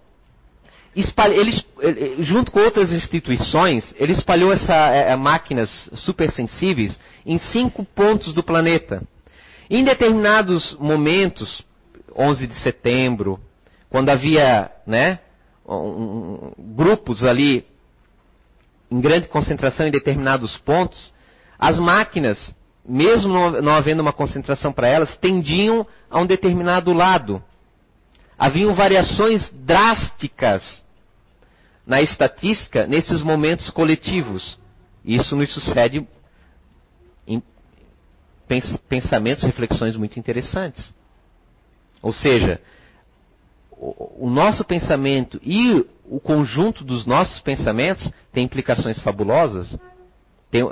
ele, 0.95 1.63
junto 2.19 2.51
com 2.51 2.59
outras 2.59 2.91
instituições, 2.91 3.93
ele 3.97 4.11
espalhou 4.11 4.51
essas 4.51 4.69
é, 4.69 5.11
é, 5.11 5.15
máquinas 5.15 5.69
supersensíveis 5.93 6.99
em 7.25 7.37
cinco 7.37 7.85
pontos 7.85 8.33
do 8.33 8.43
planeta. 8.43 9.01
Em 9.69 9.85
determinados 9.85 10.75
momentos, 10.79 11.63
11 12.15 12.45
de 12.45 12.55
setembro, 12.55 13.39
quando 13.89 14.09
havia 14.09 14.69
né, 14.85 15.19
um, 15.65 16.51
grupos 16.75 17.23
ali 17.23 17.65
em 18.89 18.99
grande 18.99 19.29
concentração 19.29 19.87
em 19.87 19.91
determinados 19.91 20.57
pontos, 20.57 21.13
as 21.57 21.79
máquinas, 21.79 22.53
mesmo 22.85 23.61
não 23.61 23.71
havendo 23.71 24.01
uma 24.01 24.11
concentração 24.11 24.73
para 24.73 24.89
elas, 24.89 25.15
tendiam 25.17 25.87
a 26.09 26.19
um 26.19 26.25
determinado 26.25 26.91
lado 26.91 27.41
haviam 28.41 28.73
variações 28.73 29.47
drásticas 29.51 30.83
na 31.85 32.01
estatística 32.01 32.87
nesses 32.87 33.21
momentos 33.21 33.69
coletivos. 33.69 34.57
Isso 35.05 35.35
nos 35.35 35.53
sucede 35.53 36.07
em 37.27 37.43
pensamentos, 38.89 39.43
reflexões 39.43 39.95
muito 39.95 40.17
interessantes. 40.17 40.91
Ou 42.01 42.11
seja, 42.11 42.59
o 43.77 44.27
nosso 44.27 44.65
pensamento 44.65 45.39
e 45.43 45.85
o 46.09 46.19
conjunto 46.19 46.83
dos 46.83 47.05
nossos 47.05 47.39
pensamentos 47.41 48.11
tem 48.33 48.45
implicações 48.45 48.99
fabulosas, 49.01 49.77
tem, 50.49 50.63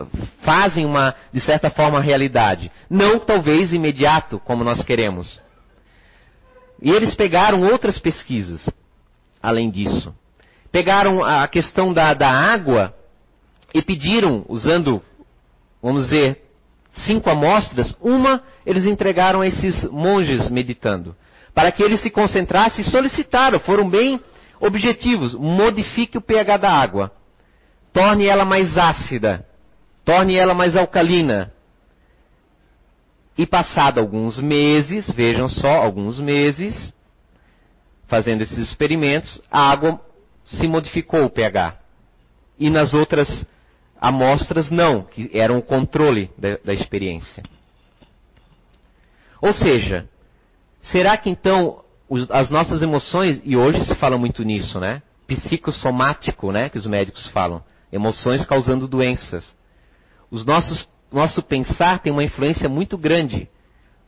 fazem 0.42 0.88
uma, 0.88 1.14
de 1.32 1.40
certa 1.40 1.70
forma, 1.70 2.02
realidade. 2.02 2.72
Não 2.90 3.20
talvez 3.20 3.72
imediato, 3.72 4.40
como 4.40 4.64
nós 4.64 4.84
queremos. 4.84 5.40
E 6.82 6.90
eles 6.90 7.14
pegaram 7.16 7.64
outras 7.64 8.00
pesquisas, 8.00 8.70
além 9.42 9.70
disso. 9.70 10.14
Pegaram 10.72 11.24
a 11.24 11.48
questão 11.48 11.94
da, 11.94 12.14
da 12.14 12.30
água 12.30 12.94
e 13.74 13.82
pediram, 13.82 14.46
usando, 14.48 15.02
vamos 15.82 16.04
dizer, 16.04 16.42
cinco 16.94 17.30
amostras, 17.30 17.96
uma 18.02 18.42
eles 18.66 18.86
entregaram 18.86 19.42
a 19.42 19.48
esses 19.48 19.84
monges 19.90 20.50
meditando, 20.50 21.16
para 21.54 21.72
que 21.72 21.84
eles 21.84 22.02
se 22.02 22.10
concentrassem 22.10 22.82
e 22.82 22.90
solicitaram, 22.90 23.60
foram 23.60 23.90
bem 23.90 24.22
objetivos, 24.60 25.34
modifique 25.34 26.18
o 26.18 26.22
pH 26.22 26.58
da 26.58 26.72
água, 26.72 27.12
torne 27.92 28.26
ela 28.26 28.46
mais 28.46 28.78
ácida, 28.78 29.46
torne 30.06 30.36
ela 30.36 30.54
mais 30.54 30.76
alcalina, 30.76 31.52
e 33.40 33.46
passado 33.46 34.02
alguns 34.02 34.38
meses, 34.38 35.10
vejam 35.14 35.48
só, 35.48 35.78
alguns 35.78 36.20
meses, 36.20 36.94
fazendo 38.06 38.42
esses 38.42 38.58
experimentos, 38.58 39.42
a 39.50 39.72
água 39.72 40.02
se 40.44 40.68
modificou 40.68 41.24
o 41.24 41.30
pH. 41.30 41.80
E 42.60 42.70
nas 42.70 42.94
outras 42.94 43.48
amostras 43.98 44.70
não, 44.70 45.04
que 45.04 45.32
eram 45.34 45.58
o 45.58 45.62
controle 45.62 46.30
da, 46.38 46.58
da 46.66 46.74
experiência. 46.74 47.42
Ou 49.42 49.54
seja, 49.54 50.06
será 50.82 51.16
que 51.16 51.30
então 51.30 51.82
os, 52.10 52.30
as 52.30 52.50
nossas 52.50 52.82
emoções, 52.82 53.40
e 53.46 53.56
hoje 53.56 53.86
se 53.86 53.96
fala 53.96 54.18
muito 54.18 54.44
nisso, 54.44 54.82
né? 54.82 55.02
Psicossomático, 55.28 56.52
né? 56.52 56.68
Que 56.68 56.78
os 56.78 56.86
médicos 56.86 57.26
falam. 57.28 57.64
Emoções 57.90 58.44
causando 58.44 58.86
doenças. 58.86 59.56
Os 60.30 60.44
nossos 60.44 60.89
nosso 61.12 61.42
pensar 61.42 62.00
tem 62.00 62.12
uma 62.12 62.24
influência 62.24 62.70
muito 62.70 62.98
grande 62.98 63.50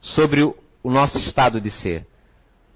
sobre 0.00 0.42
o, 0.42 0.56
o 0.82 0.90
nosso 0.90 1.18
estado 1.18 1.60
de 1.60 1.70
ser. 1.70 2.06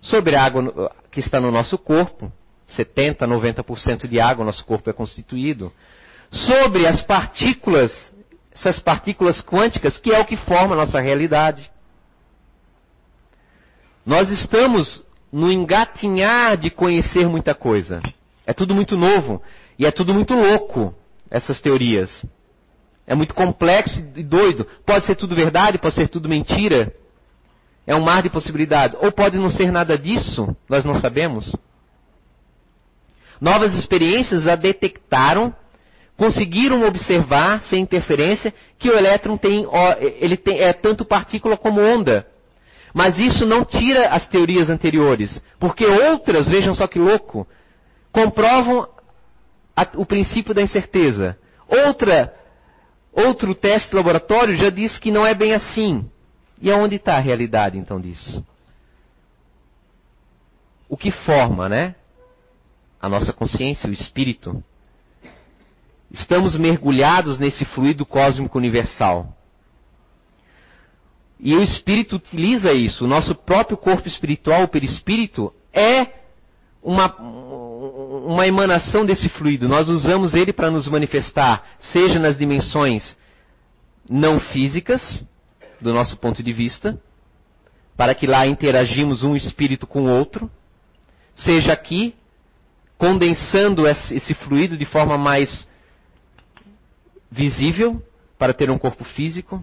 Sobre 0.01 0.37
a 0.37 0.45
água 0.45 0.93
que 1.11 1.20
está 1.20 1.41
no 1.41 1.51
nosso 1.51 1.79
corpo, 1.79 2.31
70, 2.68 3.27
90% 3.27 4.09
de 4.09 4.20
água 4.20 4.45
nosso 4.45 4.64
corpo 4.64 4.91
é 4.91 4.93
constituído. 4.93 5.72
Sobre 6.31 6.87
as 6.87 7.03
partículas, 7.03 7.93
essas 8.53 8.81
partículas 8.81 9.41
quânticas, 9.41 9.99
que 9.99 10.12
é 10.12 10.18
o 10.18 10.24
que 10.24 10.37
forma 10.37 10.74
a 10.74 10.79
nossa 10.79 11.01
realidade. 11.01 11.70
Nós 14.05 14.29
estamos 14.31 15.05
no 15.33 15.51
engatinhar 15.51 16.57
de 16.57 16.70
conhecer 16.70 17.29
muita 17.29 17.55
coisa. 17.55 18.01
É 18.47 18.53
tudo 18.53 18.74
muito 18.74 18.97
novo 18.97 19.43
e 19.79 19.85
é 19.85 19.91
tudo 19.91 20.14
muito 20.14 20.35
louco, 20.35 20.95
essas 21.31 21.61
teorias. 21.61 22.24
É 23.07 23.14
muito 23.14 23.34
complexo 23.34 24.04
e 24.16 24.22
doido. 24.22 24.66
Pode 24.84 25.07
ser 25.07 25.14
tudo 25.14 25.34
verdade, 25.34 25.78
pode 25.78 25.94
ser 25.94 26.09
tudo 26.09 26.28
mentira. 26.28 26.92
É 27.86 27.94
um 27.94 28.00
mar 28.00 28.22
de 28.22 28.28
possibilidades. 28.28 28.96
Ou 29.00 29.12
pode 29.12 29.38
não 29.38 29.48
ser 29.48 29.70
nada 29.70 29.96
disso, 29.96 30.57
nós 30.68 30.84
não 30.84 30.98
sabemos. 31.00 31.54
Novas 33.40 33.74
experiências 33.74 34.46
a 34.46 34.57
detectaram, 34.57 35.54
conseguiram 36.16 36.84
observar, 36.84 37.62
sem 37.64 37.82
interferência, 37.82 38.52
que 38.78 38.88
o 38.88 38.96
elétron 38.96 39.36
tem, 39.36 39.66
ele 40.18 40.36
tem, 40.36 40.59
é 40.59 40.72
tanto 40.72 41.04
partícula 41.04 41.57
como 41.57 41.80
onda. 41.80 42.26
Mas 42.92 43.18
isso 43.18 43.44
não 43.44 43.62
tira 43.64 44.09
as 44.09 44.26
teorias 44.26 44.70
anteriores, 44.70 45.40
porque 45.61 45.84
outras, 45.84 46.48
vejam 46.48 46.74
só 46.74 46.86
que 46.86 46.98
louco, 46.98 47.46
comprovam 48.11 48.88
a, 49.76 49.86
o 49.96 50.07
princípio 50.07 50.54
da 50.54 50.62
incerteza. 50.62 51.36
Outra 51.68 52.34
outro 53.17 53.55
teste 53.55 53.95
laboratório 53.95 54.57
já 54.57 54.69
diz 54.69 54.99
que 54.99 55.11
não 55.11 55.27
é 55.27 55.35
bem 55.35 55.55
assim. 55.55 56.09
E 56.61 56.71
aonde 56.71 56.97
está 56.97 57.17
a 57.17 57.21
realidade 57.21 57.79
então 57.79 58.01
disso? 58.01 58.45
O 60.89 60.97
que 60.97 61.11
forma, 61.11 61.69
né? 61.69 61.95
A 63.01 63.09
nossa 63.09 63.33
consciência, 63.33 63.89
o 63.89 63.93
espírito. 63.93 64.62
Estamos 66.11 66.57
mergulhados 66.57 67.39
nesse 67.39 67.64
fluido 67.64 68.07
cósmico 68.07 68.57
universal. 68.57 69.35
E 71.39 71.55
o 71.55 71.62
espírito 71.62 72.17
utiliza 72.17 72.73
isso. 72.73 73.05
O 73.05 73.09
nosso 73.09 73.35
próprio 73.35 73.77
corpo 73.77 74.09
espiritual, 74.09 74.62
o 74.62 74.69
perispírito, 74.69 75.53
é 75.73 76.26
uma, 76.87 77.12
uma 77.16 78.47
emanação 78.47 79.05
desse 79.05 79.28
fluido. 79.28 79.68
Nós 79.68 79.89
usamos 79.89 80.32
ele 80.34 80.53
para 80.53 80.70
nos 80.70 80.87
manifestar, 80.87 81.64
seja 81.80 82.20
nas 82.20 82.39
dimensões 82.39 83.16
não 84.09 84.39
físicas, 84.39 85.26
do 85.80 85.93
nosso 85.93 86.16
ponto 86.16 86.43
de 86.45 86.53
vista, 86.53 86.97
para 87.97 88.14
que 88.14 88.26
lá 88.26 88.47
interagimos 88.47 89.24
um 89.24 89.34
espírito 89.34 89.84
com 89.84 90.03
o 90.03 90.11
outro, 90.11 90.49
seja 91.34 91.72
aqui, 91.72 92.14
condensando 92.97 93.87
esse 93.89 94.32
fluido 94.32 94.76
de 94.76 94.84
forma 94.84 95.18
mais 95.18 95.68
visível, 97.30 98.01
para 98.39 98.55
ter 98.55 98.70
um 98.70 98.78
corpo 98.78 99.03
físico. 99.03 99.62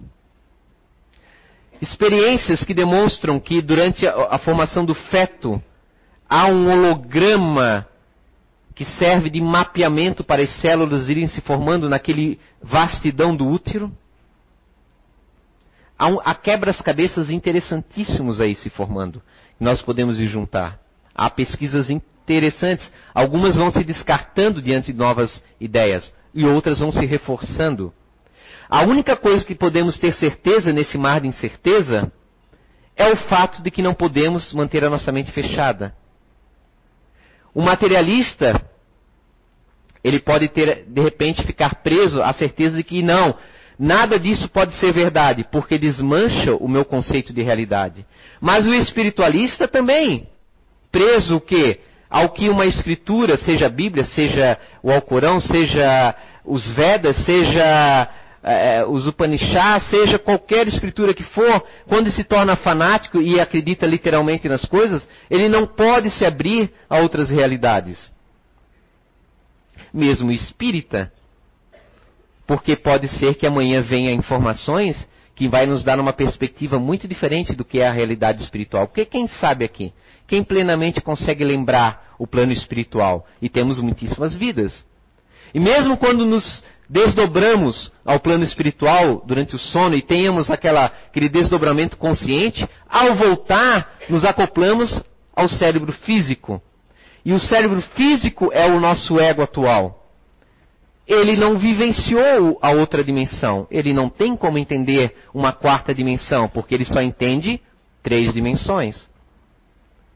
Experiências 1.80 2.62
que 2.64 2.74
demonstram 2.74 3.40
que 3.40 3.62
durante 3.62 4.06
a, 4.06 4.34
a 4.34 4.38
formação 4.38 4.84
do 4.84 4.94
feto 4.94 5.62
há 6.34 6.48
um 6.48 6.68
holograma 6.68 7.86
que 8.74 8.84
serve 8.84 9.30
de 9.30 9.40
mapeamento 9.40 10.24
para 10.24 10.42
as 10.42 10.50
células 10.60 11.08
irem 11.08 11.28
se 11.28 11.40
formando 11.40 11.88
naquele 11.88 12.40
vastidão 12.60 13.36
do 13.36 13.46
útero. 13.46 13.96
Há, 15.96 16.08
um, 16.08 16.18
há 16.24 16.34
quebras-cabeças 16.34 17.30
interessantíssimos 17.30 18.40
aí 18.40 18.56
se 18.56 18.68
formando, 18.68 19.22
que 19.56 19.62
nós 19.62 19.80
podemos 19.80 20.18
ir 20.18 20.26
juntar. 20.26 20.80
Há 21.14 21.30
pesquisas 21.30 21.88
interessantes, 21.88 22.90
algumas 23.14 23.54
vão 23.54 23.70
se 23.70 23.84
descartando 23.84 24.60
diante 24.60 24.92
de 24.92 24.98
novas 24.98 25.40
ideias, 25.60 26.12
e 26.34 26.44
outras 26.44 26.80
vão 26.80 26.90
se 26.90 27.06
reforçando. 27.06 27.94
A 28.68 28.82
única 28.82 29.14
coisa 29.14 29.44
que 29.44 29.54
podemos 29.54 30.00
ter 30.00 30.12
certeza 30.14 30.72
nesse 30.72 30.98
mar 30.98 31.20
de 31.20 31.28
incerteza 31.28 32.10
é 32.96 33.08
o 33.12 33.16
fato 33.16 33.62
de 33.62 33.70
que 33.70 33.80
não 33.80 33.94
podemos 33.94 34.52
manter 34.52 34.82
a 34.82 34.90
nossa 34.90 35.12
mente 35.12 35.30
fechada. 35.30 35.94
O 37.54 37.62
materialista, 37.62 38.60
ele 40.02 40.18
pode 40.18 40.48
ter, 40.48 40.84
de 40.86 41.00
repente, 41.00 41.46
ficar 41.46 41.76
preso 41.76 42.20
à 42.22 42.32
certeza 42.32 42.76
de 42.76 42.82
que 42.82 43.02
não, 43.02 43.34
nada 43.78 44.18
disso 44.18 44.48
pode 44.48 44.74
ser 44.74 44.92
verdade, 44.92 45.46
porque 45.50 45.78
desmancha 45.78 46.54
o 46.54 46.68
meu 46.68 46.84
conceito 46.84 47.32
de 47.32 47.42
realidade. 47.42 48.04
Mas 48.40 48.66
o 48.66 48.74
espiritualista 48.74 49.68
também, 49.68 50.28
preso 50.90 51.36
o 51.36 51.40
quê? 51.40 51.80
Ao 52.10 52.28
que 52.30 52.48
uma 52.48 52.66
escritura, 52.66 53.36
seja 53.36 53.66
a 53.66 53.70
Bíblia, 53.70 54.04
seja 54.04 54.58
o 54.82 54.90
Alcorão, 54.90 55.40
seja 55.40 56.14
os 56.44 56.70
Vedas, 56.72 57.16
seja 57.24 58.08
é, 58.44 58.84
os 58.86 59.06
Upanishads, 59.06 59.88
seja 59.88 60.18
qualquer 60.18 60.68
escritura 60.68 61.14
que 61.14 61.24
for, 61.24 61.64
quando 61.88 62.10
se 62.10 62.22
torna 62.22 62.54
fanático 62.56 63.20
e 63.20 63.40
acredita 63.40 63.86
literalmente 63.86 64.48
nas 64.48 64.64
coisas, 64.66 65.06
ele 65.30 65.48
não 65.48 65.66
pode 65.66 66.10
se 66.10 66.26
abrir 66.26 66.70
a 66.88 66.98
outras 66.98 67.30
realidades. 67.30 68.12
Mesmo 69.92 70.30
espírita, 70.30 71.10
porque 72.46 72.76
pode 72.76 73.08
ser 73.08 73.34
que 73.36 73.46
amanhã 73.46 73.80
venha 73.80 74.12
informações 74.12 75.08
que 75.34 75.48
vai 75.48 75.66
nos 75.66 75.82
dar 75.82 75.98
uma 75.98 76.12
perspectiva 76.12 76.78
muito 76.78 77.08
diferente 77.08 77.54
do 77.54 77.64
que 77.64 77.80
é 77.80 77.88
a 77.88 77.92
realidade 77.92 78.42
espiritual. 78.42 78.86
Porque 78.86 79.06
quem 79.06 79.26
sabe 79.26 79.64
aqui? 79.64 79.92
Quem 80.26 80.44
plenamente 80.44 81.00
consegue 81.00 81.44
lembrar 81.44 82.14
o 82.18 82.26
plano 82.26 82.52
espiritual? 82.52 83.26
E 83.40 83.48
temos 83.48 83.80
muitíssimas 83.80 84.34
vidas. 84.34 84.84
E 85.52 85.58
mesmo 85.58 85.96
quando 85.96 86.24
nos 86.24 86.62
desdobramos 86.88 87.90
ao 88.04 88.20
plano 88.20 88.44
espiritual 88.44 89.22
durante 89.26 89.56
o 89.56 89.58
sono 89.58 89.94
e 89.94 90.02
tenhamos 90.02 90.50
aquela, 90.50 90.86
aquele 90.86 91.28
desdobramento 91.28 91.96
consciente, 91.96 92.68
ao 92.88 93.14
voltar, 93.14 93.94
nos 94.08 94.24
acoplamos 94.24 95.02
ao 95.34 95.48
cérebro 95.48 95.92
físico. 95.92 96.60
E 97.24 97.32
o 97.32 97.40
cérebro 97.40 97.80
físico 97.80 98.50
é 98.52 98.66
o 98.70 98.78
nosso 98.78 99.18
ego 99.18 99.42
atual. 99.42 100.02
Ele 101.06 101.36
não 101.36 101.58
vivenciou 101.58 102.58
a 102.62 102.70
outra 102.70 103.02
dimensão. 103.02 103.66
Ele 103.70 103.92
não 103.92 104.08
tem 104.08 104.36
como 104.36 104.58
entender 104.58 105.14
uma 105.32 105.52
quarta 105.52 105.94
dimensão, 105.94 106.48
porque 106.48 106.74
ele 106.74 106.84
só 106.84 107.00
entende 107.00 107.60
três 108.02 108.32
dimensões. 108.32 109.08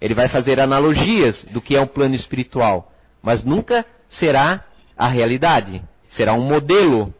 Ele 0.00 0.14
vai 0.14 0.28
fazer 0.28 0.60
analogias 0.60 1.44
do 1.50 1.60
que 1.60 1.76
é 1.76 1.80
um 1.80 1.86
plano 1.86 2.14
espiritual, 2.14 2.92
mas 3.22 3.44
nunca 3.44 3.84
será 4.08 4.64
a 4.96 5.08
realidade 5.08 5.82
será 6.10 6.34
um 6.34 6.42
modelo. 6.42 7.12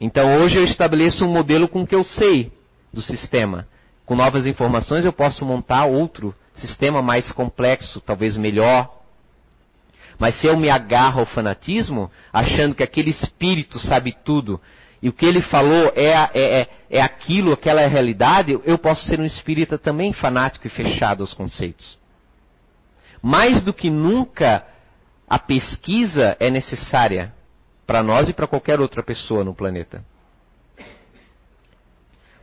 Então 0.00 0.40
hoje 0.40 0.56
eu 0.56 0.64
estabeleço 0.64 1.24
um 1.24 1.32
modelo 1.32 1.68
com 1.68 1.82
o 1.82 1.86
que 1.86 1.94
eu 1.94 2.04
sei 2.04 2.52
do 2.92 3.02
sistema. 3.02 3.66
Com 4.04 4.14
novas 4.14 4.46
informações 4.46 5.04
eu 5.04 5.12
posso 5.12 5.44
montar 5.44 5.86
outro 5.86 6.34
sistema 6.54 7.02
mais 7.02 7.32
complexo, 7.32 8.00
talvez 8.00 8.36
melhor. 8.36 8.90
Mas 10.18 10.36
se 10.40 10.46
eu 10.46 10.56
me 10.56 10.70
agarro 10.70 11.20
ao 11.20 11.26
fanatismo, 11.26 12.10
achando 12.32 12.74
que 12.74 12.82
aquele 12.82 13.10
espírito 13.10 13.78
sabe 13.80 14.16
tudo, 14.24 14.60
e 15.02 15.08
o 15.08 15.12
que 15.12 15.26
ele 15.26 15.42
falou 15.42 15.92
é, 15.94 16.12
é, 16.12 16.60
é, 16.60 16.68
é 16.90 17.02
aquilo, 17.02 17.52
aquela 17.52 17.80
é 17.80 17.84
a 17.84 17.88
realidade, 17.88 18.58
eu 18.64 18.78
posso 18.78 19.04
ser 19.04 19.20
um 19.20 19.24
espírita 19.24 19.76
também 19.76 20.12
fanático 20.12 20.66
e 20.66 20.70
fechado 20.70 21.22
aos 21.22 21.34
conceitos. 21.34 21.98
Mais 23.20 23.62
do 23.62 23.72
que 23.72 23.90
nunca, 23.90 24.64
a 25.28 25.38
pesquisa 25.38 26.36
é 26.38 26.50
necessária 26.50 27.32
para 27.86 28.02
nós 28.02 28.28
e 28.28 28.32
para 28.32 28.46
qualquer 28.46 28.80
outra 28.80 29.02
pessoa 29.02 29.44
no 29.44 29.54
planeta. 29.54 30.04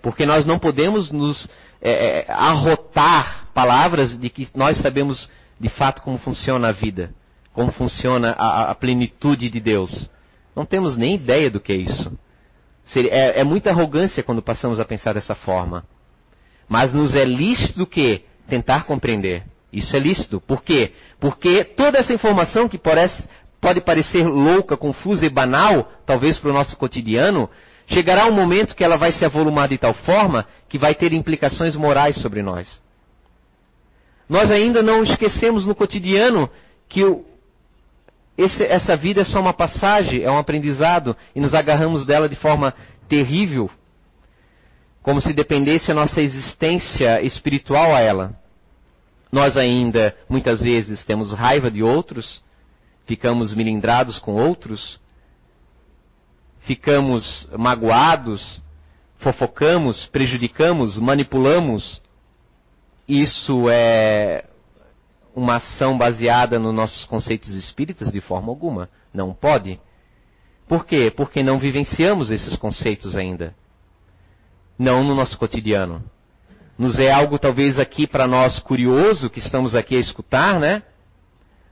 Porque 0.01 0.25
nós 0.25 0.45
não 0.45 0.57
podemos 0.57 1.11
nos 1.11 1.47
é, 1.81 1.91
é, 1.91 2.31
arrotar 2.31 3.47
palavras 3.53 4.17
de 4.17 4.29
que 4.29 4.47
nós 4.55 4.77
sabemos 4.81 5.29
de 5.59 5.69
fato 5.69 6.01
como 6.01 6.17
funciona 6.17 6.69
a 6.69 6.71
vida, 6.71 7.13
como 7.53 7.71
funciona 7.71 8.31
a, 8.31 8.71
a 8.71 8.75
plenitude 8.75 9.49
de 9.49 9.59
Deus. 9.59 10.09
Não 10.55 10.65
temos 10.65 10.97
nem 10.97 11.15
ideia 11.15 11.51
do 11.51 11.59
que 11.59 11.71
é 11.71 11.75
isso. 11.75 12.11
É, 12.95 13.39
é, 13.39 13.43
muita 13.43 13.69
arrogância 13.69 14.23
quando 14.23 14.41
passamos 14.41 14.79
a 14.79 14.85
pensar 14.85 15.13
dessa 15.13 15.35
forma. 15.35 15.85
Mas 16.67 16.91
nos 16.93 17.15
é 17.15 17.23
lícito 17.23 17.85
que 17.85 18.25
tentar 18.47 18.85
compreender. 18.85 19.43
Isso 19.71 19.95
é 19.95 19.99
lícito. 19.99 20.41
Por 20.41 20.63
quê? 20.63 20.93
Porque 21.19 21.63
toda 21.63 21.97
essa 21.97 22.13
informação 22.13 22.67
que 22.67 22.77
parece, 22.77 23.27
pode 23.59 23.81
parecer 23.81 24.27
louca, 24.27 24.75
confusa 24.75 25.25
e 25.25 25.29
banal, 25.29 25.89
talvez 26.05 26.37
para 26.39 26.49
o 26.49 26.53
nosso 26.53 26.75
cotidiano, 26.75 27.49
chegará 27.87 28.25
um 28.25 28.31
momento 28.31 28.75
que 28.75 28.83
ela 28.83 28.97
vai 28.97 29.11
se 29.11 29.23
avolumar 29.23 29.69
de 29.69 29.77
tal 29.77 29.93
forma 29.93 30.45
que 30.67 30.77
vai 30.77 30.95
ter 30.95 31.13
implicações 31.13 31.75
morais 31.75 32.21
sobre 32.21 32.41
nós. 32.41 32.81
Nós 34.27 34.49
ainda 34.49 34.81
não 34.81 35.03
esquecemos 35.03 35.65
no 35.65 35.75
cotidiano 35.75 36.49
que 36.87 37.03
o, 37.03 37.25
esse, 38.37 38.63
essa 38.63 38.95
vida 38.95 39.21
é 39.21 39.25
só 39.25 39.39
uma 39.39 39.53
passagem, 39.53 40.23
é 40.23 40.31
um 40.31 40.37
aprendizado, 40.37 41.15
e 41.35 41.39
nos 41.39 41.53
agarramos 41.53 42.05
dela 42.05 42.27
de 42.27 42.35
forma 42.35 42.73
terrível, 43.07 43.69
como 45.03 45.21
se 45.21 45.33
dependesse 45.33 45.91
a 45.91 45.95
nossa 45.95 46.21
existência 46.21 47.21
espiritual 47.21 47.93
a 47.93 47.99
ela. 47.99 48.40
Nós 49.31 49.55
ainda, 49.55 50.15
muitas 50.27 50.59
vezes, 50.59 51.05
temos 51.05 51.31
raiva 51.31 51.71
de 51.71 51.81
outros, 51.81 52.43
ficamos 53.05 53.53
milindrados 53.53 54.19
com 54.19 54.33
outros, 54.35 54.99
ficamos 56.59 57.47
magoados, 57.57 58.61
fofocamos, 59.19 60.05
prejudicamos, 60.07 60.97
manipulamos. 60.97 62.01
Isso 63.07 63.69
é 63.69 64.45
uma 65.33 65.55
ação 65.55 65.97
baseada 65.97 66.59
nos 66.59 66.73
nossos 66.75 67.05
conceitos 67.05 67.49
espíritas 67.51 68.11
de 68.11 68.19
forma 68.19 68.49
alguma. 68.49 68.89
Não 69.13 69.33
pode. 69.33 69.79
Por 70.67 70.85
quê? 70.85 71.11
Porque 71.15 71.41
não 71.41 71.57
vivenciamos 71.57 72.31
esses 72.31 72.57
conceitos 72.57 73.15
ainda. 73.15 73.55
Não 74.77 75.03
no 75.03 75.15
nosso 75.15 75.37
cotidiano 75.37 76.03
nos 76.81 76.97
é 76.97 77.11
algo 77.11 77.37
talvez 77.37 77.77
aqui 77.77 78.07
para 78.07 78.25
nós 78.27 78.57
curioso, 78.57 79.29
que 79.29 79.37
estamos 79.37 79.75
aqui 79.75 79.95
a 79.95 79.99
escutar, 79.99 80.59
né? 80.59 80.81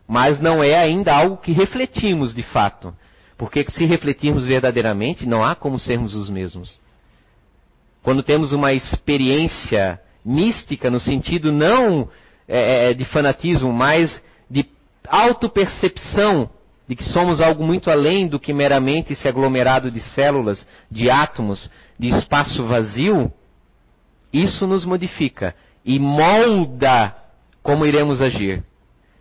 Mas 0.08 0.40
não 0.40 0.64
é 0.64 0.76
ainda 0.76 1.12
algo 1.12 1.38
que 1.38 1.52
refletimos 1.52 2.32
de 2.32 2.44
fato. 2.44 2.94
Porque 3.36 3.66
se 3.72 3.86
refletirmos 3.86 4.46
verdadeiramente, 4.46 5.26
não 5.26 5.44
há 5.44 5.56
como 5.56 5.80
sermos 5.80 6.14
os 6.14 6.30
mesmos. 6.30 6.80
Quando 8.04 8.22
temos 8.22 8.54
uma 8.54 8.72
experiência 8.72 10.00
mística, 10.24 10.92
no 10.92 11.00
sentido 11.00 11.52
não 11.52 12.08
é, 12.48 12.92
é 12.92 12.94
de 12.94 13.04
fanatismo, 13.06 13.74
mas 13.74 14.22
de 14.48 14.64
autopercepção 15.08 16.52
de 16.88 16.96
que 16.96 17.04
somos 17.04 17.42
algo 17.42 17.64
muito 17.64 17.90
além 17.90 18.28
do 18.28 18.40
que 18.40 18.54
meramente 18.54 19.14
esse 19.14 19.28
aglomerado 19.28 19.90
de 19.90 20.02
células, 20.02 20.68
de 20.92 21.10
átomos, 21.10 21.68
de 21.98 22.10
espaço 22.10 22.64
vazio, 22.66 23.34
isso 24.32 24.68
nos 24.68 24.86
modifica 24.86 25.56
e 25.84 26.00
molda 26.00 27.16
como 27.64 27.86
iremos 27.86 28.22
agir. 28.22 28.64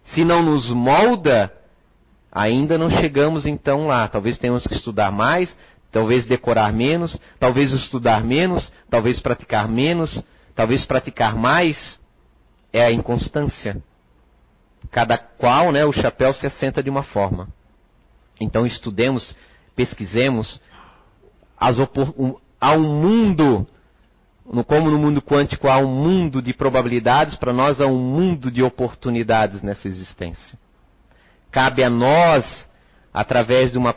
Se 0.06 0.24
não 0.24 0.42
nos 0.42 0.70
molda, 0.70 1.52
ainda 2.32 2.78
não 2.78 2.90
chegamos 2.90 3.46
então 3.46 3.86
lá. 3.86 4.09
Talvez 4.09 4.38
tenhamos 4.38 4.66
que 4.66 4.74
estudar 4.74 5.11
mais, 5.11 5.54
talvez 5.90 6.26
decorar 6.26 6.72
menos, 6.72 7.16
talvez 7.38 7.72
estudar 7.72 8.24
menos, 8.24 8.72
talvez 8.90 9.20
praticar 9.20 9.68
menos, 9.68 10.22
talvez 10.54 10.84
praticar 10.84 11.36
mais. 11.36 11.98
É 12.72 12.84
a 12.84 12.92
inconstância. 12.92 13.82
Cada 14.90 15.16
qual, 15.16 15.72
né, 15.72 15.84
o 15.84 15.92
chapéu 15.92 16.32
se 16.32 16.46
assenta 16.46 16.82
de 16.82 16.90
uma 16.90 17.02
forma. 17.02 17.48
Então 18.40 18.66
estudemos, 18.66 19.34
pesquisemos, 19.74 20.61
as 21.59 21.78
um 21.78 22.36
mundo, 22.78 23.66
como 24.66 24.90
no 24.90 24.99
mundo 24.99 25.20
quântico 25.20 25.68
há 25.68 25.78
um 25.78 25.94
mundo 25.94 26.40
de 26.40 26.55
probabilidades, 26.55 27.34
para 27.34 27.53
nós 27.53 27.80
há 27.80 27.86
um 27.86 27.99
mundo 27.99 28.51
de 28.51 28.62
oportunidades 28.62 29.62
nessa 29.62 29.86
existência. 29.86 30.59
Cabe 31.51 31.84
a 31.84 31.90
nós, 31.90 32.66
através 33.12 33.72
de 33.72 33.78
uma 33.78 33.94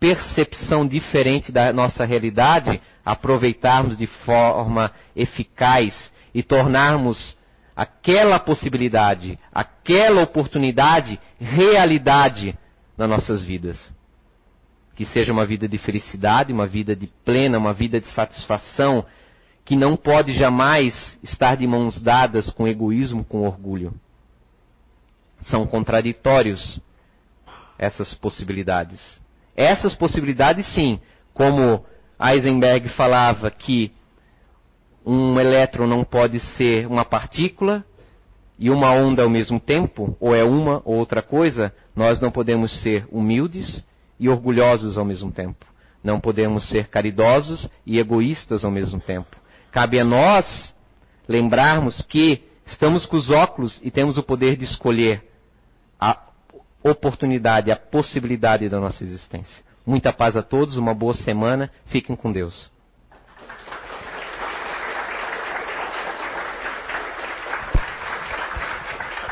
percepção 0.00 0.86
diferente 0.86 1.52
da 1.52 1.72
nossa 1.72 2.04
realidade, 2.04 2.80
aproveitarmos 3.04 3.98
de 3.98 4.06
forma 4.06 4.92
eficaz 5.14 6.10
e 6.34 6.42
tornarmos 6.42 7.36
aquela 7.74 8.38
possibilidade, 8.38 9.38
aquela 9.52 10.22
oportunidade, 10.22 11.18
realidade 11.38 12.56
nas 12.96 13.08
nossas 13.08 13.42
vidas. 13.42 13.92
Que 14.94 15.04
seja 15.06 15.32
uma 15.32 15.46
vida 15.46 15.68
de 15.68 15.78
felicidade, 15.78 16.52
uma 16.52 16.66
vida 16.66 16.96
de 16.96 17.06
plena, 17.24 17.58
uma 17.58 17.72
vida 17.72 18.00
de 18.00 18.08
satisfação, 18.08 19.04
que 19.68 19.76
não 19.76 19.98
pode 19.98 20.32
jamais 20.32 21.18
estar 21.22 21.54
de 21.54 21.66
mãos 21.66 22.00
dadas 22.00 22.50
com 22.50 22.66
egoísmo, 22.66 23.22
com 23.22 23.46
orgulho. 23.46 23.92
São 25.42 25.66
contraditórios 25.66 26.80
essas 27.78 28.14
possibilidades. 28.14 28.98
Essas 29.54 29.94
possibilidades, 29.94 30.66
sim, 30.72 30.98
como 31.34 31.84
Heisenberg 32.18 32.88
falava 32.88 33.50
que 33.50 33.92
um 35.04 35.38
elétron 35.38 35.86
não 35.86 36.02
pode 36.02 36.40
ser 36.56 36.86
uma 36.86 37.04
partícula 37.04 37.84
e 38.58 38.70
uma 38.70 38.90
onda 38.94 39.22
ao 39.22 39.28
mesmo 39.28 39.60
tempo, 39.60 40.16
ou 40.18 40.34
é 40.34 40.42
uma 40.42 40.80
ou 40.82 40.96
outra 40.96 41.20
coisa, 41.20 41.74
nós 41.94 42.18
não 42.22 42.30
podemos 42.30 42.80
ser 42.80 43.06
humildes 43.12 43.84
e 44.18 44.30
orgulhosos 44.30 44.96
ao 44.96 45.04
mesmo 45.04 45.30
tempo. 45.30 45.66
Não 46.02 46.18
podemos 46.18 46.66
ser 46.70 46.88
caridosos 46.88 47.68
e 47.84 47.98
egoístas 47.98 48.64
ao 48.64 48.70
mesmo 48.70 48.98
tempo. 48.98 49.36
Cabe 49.78 50.00
a 50.00 50.04
nós 50.04 50.74
lembrarmos 51.28 52.02
que 52.02 52.42
estamos 52.66 53.06
com 53.06 53.16
os 53.16 53.30
óculos 53.30 53.78
e 53.80 53.92
temos 53.92 54.18
o 54.18 54.24
poder 54.24 54.56
de 54.56 54.64
escolher 54.64 55.22
a 56.00 56.20
oportunidade, 56.82 57.70
a 57.70 57.76
possibilidade 57.76 58.68
da 58.68 58.80
nossa 58.80 59.04
existência. 59.04 59.62
Muita 59.86 60.12
paz 60.12 60.36
a 60.36 60.42
todos, 60.42 60.76
uma 60.76 60.92
boa 60.92 61.14
semana, 61.14 61.70
fiquem 61.86 62.16
com 62.16 62.32
Deus. 62.32 62.68